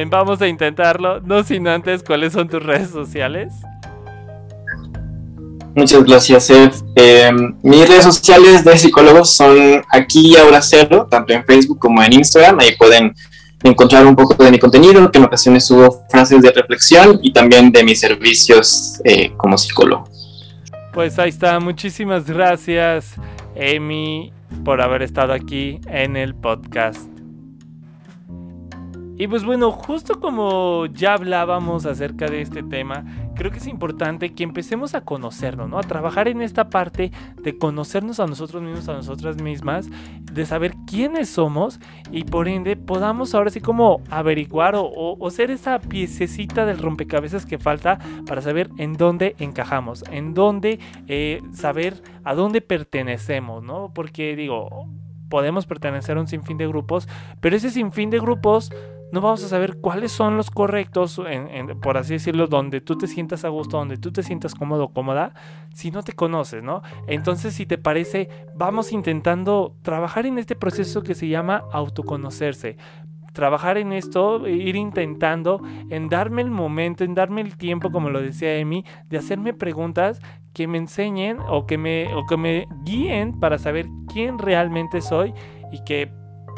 Vamos 0.08 0.42
a 0.42 0.48
Intentarlo. 0.48 1.20
No 1.20 1.44
sin 1.44 1.68
antes, 1.68 2.04
¿cuáles 2.04 2.34
son 2.34 2.48
tus 2.48 2.64
redes 2.64 2.90
sociales? 2.92 3.54
Muchas 5.76 6.04
gracias, 6.04 6.50
Ed. 6.50 6.72
Em, 6.96 7.56
mis 7.64 7.88
redes 7.88 8.04
sociales 8.04 8.64
de 8.64 8.78
psicólogos 8.78 9.36
son 9.36 9.84
aquí 9.90 10.34
y 10.34 10.38
ahora 10.38 10.62
cero, 10.62 11.08
tanto 11.10 11.34
en 11.34 11.44
Facebook 11.46 11.80
como 11.80 12.02
en 12.04 12.14
Instagram. 12.14 12.60
Ahí 12.60 12.76
pueden 12.78 13.14
encontrar 13.64 14.06
un 14.06 14.16
poco 14.16 14.42
de 14.44 14.52
mi 14.52 14.60
contenido, 14.60 15.10
que 15.10 15.18
en 15.18 15.26
ocasiones 15.26 15.66
subo 15.66 16.06
frases 16.10 16.42
de 16.42 16.52
reflexión 16.52 17.20
y 17.24 17.34
también 17.34 17.72
de 17.72 17.84
mis 17.84 18.00
servicios 18.00 19.02
eh, 19.04 19.34
como 19.38 19.58
psicólogo. 19.58 20.04
Pues 20.94 21.18
ahí 21.18 21.30
está, 21.30 21.60
muchísimas 21.60 22.26
gracias. 22.28 23.16
Amy, 23.56 24.32
por 24.64 24.80
haber 24.80 25.02
estado 25.02 25.34
aquí 25.34 25.80
en 25.88 26.18
el 26.18 26.36
podcast. 26.36 27.10
Y 29.18 29.28
pues 29.28 29.44
bueno, 29.44 29.72
justo 29.72 30.20
como 30.20 30.88
ya 30.88 31.14
hablábamos 31.14 31.86
acerca 31.86 32.28
de 32.28 32.42
este 32.42 32.64
tema, 32.64 33.06
creo 33.36 33.52
que 33.52 33.58
es 33.58 33.68
importante 33.68 34.34
que 34.34 34.44
empecemos 34.44 34.96
a 34.96 35.02
conocernos, 35.02 35.70
¿no? 35.70 35.80
A 35.80 35.84
trabajar 35.84 36.28
en 36.28 36.42
esta 36.42 36.70
parte 36.70 37.12
de 37.42 37.58
conocernos 37.58 38.20
a 38.20 38.28
nosotros 38.28 38.62
mismos, 38.62 38.90
a 38.90 38.94
nosotras 38.94 39.42
mismas, 39.42 39.90
de 40.22 40.46
saber 40.46 40.74
quiénes 40.88 41.30
somos 41.30 41.80
y 42.12 42.24
por 42.24 42.48
ende 42.48 42.76
podamos 42.76 43.34
ahora 43.34 43.50
sí 43.50 43.62
como 43.62 44.02
averiguar 44.10 44.76
o, 44.76 45.30
ser 45.30 45.52
esa 45.52 45.80
piececita 45.80 46.66
del 46.66 46.78
rompecabezas 46.78 47.46
que 47.46 47.58
falta 47.58 47.98
para 48.28 48.42
saber 48.42 48.70
en 48.78 48.94
dónde 48.94 49.36
encajamos, 49.40 50.04
en 50.12 50.34
dónde 50.34 50.80
eh, 51.08 51.42
saber 51.54 52.02
a 52.24 52.36
dónde 52.36 52.62
pertenecemos, 52.62 53.64
¿no? 53.64 53.92
Porque 53.94 54.36
digo, 54.36 54.88
podemos 55.30 55.66
pertenecer 55.66 56.18
a 56.18 56.22
un 56.22 56.28
sinfín 56.28 56.58
de 56.58 56.68
grupos, 56.68 57.08
pero 57.40 57.56
ese 57.56 57.72
sinfín 57.72 58.12
de 58.12 58.20
grupos 58.20 58.72
no 59.14 59.22
vamos 59.22 59.44
a 59.44 59.48
saber 59.48 59.78
cuáles 59.80 60.12
son 60.12 60.38
los 60.38 60.50
correctos, 60.50 61.22
por 61.84 61.98
así 61.98 62.14
decirlo, 62.14 62.48
donde 62.48 62.82
tú 62.82 62.98
te 62.98 63.06
sientas 63.06 63.46
a 63.46 63.50
gusto, 63.50 63.78
donde 63.78 63.98
tú 63.98 64.12
te 64.12 64.24
sientas 64.24 64.56
cómodo 64.56 64.88
cómoda, 64.88 65.36
si 65.72 65.92
no 65.92 66.02
te 66.02 66.14
conoces, 66.14 66.64
¿no? 66.64 66.82
Entonces, 67.06 67.54
si 67.54 67.68
te 67.68 67.78
parece, 67.78 68.28
vamos 68.56 68.92
intentando 68.92 69.76
trabajar 69.84 70.26
en 70.26 70.40
este 70.40 70.56
proceso 70.56 71.04
que 71.04 71.14
se 71.14 71.28
llama 71.28 71.62
autoconocerse. 71.72 72.78
Trabajar 73.34 73.78
en 73.78 73.94
esto, 73.94 74.48
ir 74.48 74.76
intentando, 74.76 75.62
en 75.92 76.10
darme 76.10 76.42
el 76.42 76.50
momento, 76.50 77.04
en 77.04 77.14
darme 77.14 77.42
el 77.42 77.56
tiempo, 77.56 77.92
como 77.92 78.10
lo 78.10 78.20
decía 78.20 78.56
Emi, 78.56 78.84
de 79.10 79.20
hacerme 79.20 79.54
preguntas 79.54 80.22
que 80.54 80.68
me 80.68 80.80
enseñen 80.80 81.38
o 81.48 81.68
que 81.68 81.78
me, 81.78 82.12
o 82.16 82.26
que 82.26 82.38
me 82.38 82.68
guíen 82.84 83.40
para 83.40 83.60
saber 83.60 83.86
quién 84.12 84.40
realmente 84.40 85.02
soy 85.02 85.36
y 85.72 85.84
que 85.84 86.12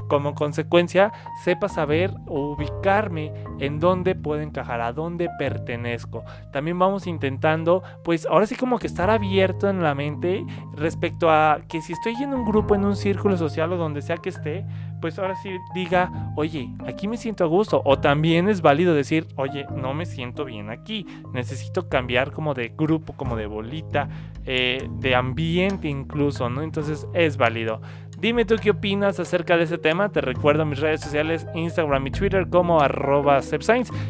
como 0.07 0.35
consecuencia 0.35 1.11
sepa 1.43 1.69
saber 1.69 2.11
o 2.27 2.53
ubicarme 2.53 3.33
en 3.59 3.79
dónde 3.79 4.15
puedo 4.15 4.41
encajar, 4.41 4.81
a 4.81 4.93
dónde 4.93 5.29
pertenezco. 5.37 6.23
También 6.51 6.79
vamos 6.79 7.07
intentando, 7.07 7.83
pues 8.03 8.25
ahora 8.25 8.45
sí 8.45 8.55
como 8.55 8.79
que 8.79 8.87
estar 8.87 9.09
abierto 9.09 9.69
en 9.69 9.81
la 9.81 9.95
mente 9.95 10.45
respecto 10.73 11.29
a 11.29 11.61
que 11.67 11.81
si 11.81 11.93
estoy 11.93 12.15
en 12.21 12.33
un 12.33 12.45
grupo, 12.45 12.75
en 12.75 12.85
un 12.85 12.95
círculo 12.95 13.37
social 13.37 13.71
o 13.73 13.77
donde 13.77 14.01
sea 14.01 14.17
que 14.17 14.29
esté, 14.29 14.65
pues 15.01 15.19
ahora 15.19 15.35
sí 15.35 15.49
diga, 15.73 16.31
oye, 16.35 16.69
aquí 16.87 17.07
me 17.07 17.17
siento 17.17 17.43
a 17.43 17.47
gusto. 17.47 17.81
O 17.85 17.99
también 17.99 18.49
es 18.49 18.61
válido 18.61 18.95
decir, 18.95 19.27
oye, 19.35 19.65
no 19.75 19.93
me 19.93 20.05
siento 20.05 20.45
bien 20.45 20.69
aquí. 20.69 21.05
Necesito 21.33 21.89
cambiar 21.89 22.31
como 22.31 22.53
de 22.53 22.73
grupo, 22.75 23.13
como 23.13 23.35
de 23.35 23.45
bolita, 23.45 24.09
eh, 24.45 24.87
de 24.99 25.15
ambiente 25.15 25.87
incluso, 25.87 26.49
¿no? 26.49 26.63
Entonces 26.63 27.07
es 27.13 27.37
válido. 27.37 27.81
Dime 28.17 28.45
tú 28.45 28.55
qué 28.61 28.71
opinas 28.71 29.19
acerca 29.19 29.57
de 29.57 29.63
ese 29.63 29.77
tema. 29.77 30.09
Te 30.09 30.21
recuerdo 30.21 30.65
mis 30.65 30.79
redes 30.79 31.01
sociales, 31.01 31.45
Instagram 31.53 32.07
y 32.07 32.11
Twitter 32.11 32.47
como 32.49 32.79
arroba 32.79 33.41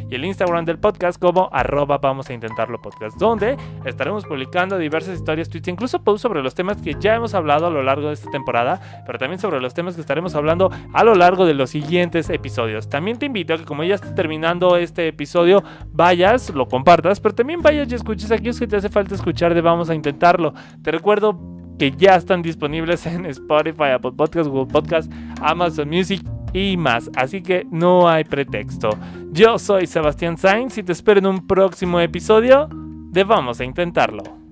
y 0.09 0.15
el 0.15 0.25
Instagram 0.25 0.65
del 0.65 0.79
podcast 0.79 1.19
como 1.19 1.49
arroba 1.51 1.97
vamos 1.97 2.29
a 2.29 2.33
intentarlo 2.33 2.81
podcast, 2.81 3.17
donde 3.17 3.57
estaremos 3.85 4.25
publicando 4.25 4.77
diversas 4.77 5.15
historias, 5.15 5.49
tweets, 5.49 5.67
incluso 5.67 6.03
posts 6.03 6.21
sobre 6.21 6.43
los 6.43 6.53
temas 6.55 6.81
que 6.81 6.95
ya 6.99 7.15
hemos 7.15 7.33
hablado 7.33 7.67
a 7.67 7.69
lo 7.69 7.83
largo 7.83 8.07
de 8.07 8.13
esta 8.13 8.29
temporada, 8.29 9.03
pero 9.05 9.17
también 9.17 9.39
sobre 9.39 9.59
los 9.59 9.73
temas 9.73 9.95
que 9.95 10.01
estaremos 10.01 10.35
hablando 10.35 10.71
a 10.93 11.03
lo 11.03 11.15
largo 11.15 11.45
de 11.45 11.53
los 11.53 11.71
siguientes 11.71 12.29
episodios. 12.29 12.89
También 12.89 13.17
te 13.17 13.25
invito 13.25 13.53
a 13.53 13.57
que 13.57 13.65
como 13.65 13.83
ya 13.83 13.95
está 13.95 14.13
terminando 14.13 14.77
este 14.77 15.07
episodio, 15.07 15.63
vayas, 15.91 16.49
lo 16.51 16.67
compartas, 16.67 17.19
pero 17.19 17.35
también 17.35 17.61
vayas 17.61 17.91
y 17.91 17.95
escuches 17.95 18.31
aquellos 18.31 18.59
que 18.59 18.67
te 18.67 18.77
hace 18.77 18.89
falta 18.89 19.15
escuchar 19.15 19.53
de 19.53 19.61
vamos 19.61 19.89
a 19.89 19.95
intentarlo. 19.95 20.53
Te 20.83 20.91
recuerdo 20.91 21.54
que 21.77 21.91
ya 21.91 22.15
están 22.15 22.41
disponibles 22.41 23.05
en 23.05 23.25
Spotify, 23.25 23.91
Apple 23.95 24.13
Podcasts, 24.15 24.47
Google 24.47 24.71
Podcasts, 24.71 25.13
Amazon 25.41 25.89
Music 25.89 26.21
y 26.53 26.77
más. 26.77 27.09
Así 27.15 27.41
que 27.41 27.67
no 27.69 28.07
hay 28.07 28.23
pretexto. 28.23 28.89
Yo 29.31 29.59
soy 29.59 29.87
Sebastián 29.87 30.37
Sainz 30.37 30.77
y 30.77 30.83
te 30.83 30.93
espero 30.93 31.19
en 31.19 31.27
un 31.27 31.45
próximo 31.45 31.99
episodio 31.99 32.69
de 32.71 33.23
Vamos 33.23 33.59
a 33.59 33.65
Intentarlo. 33.65 34.44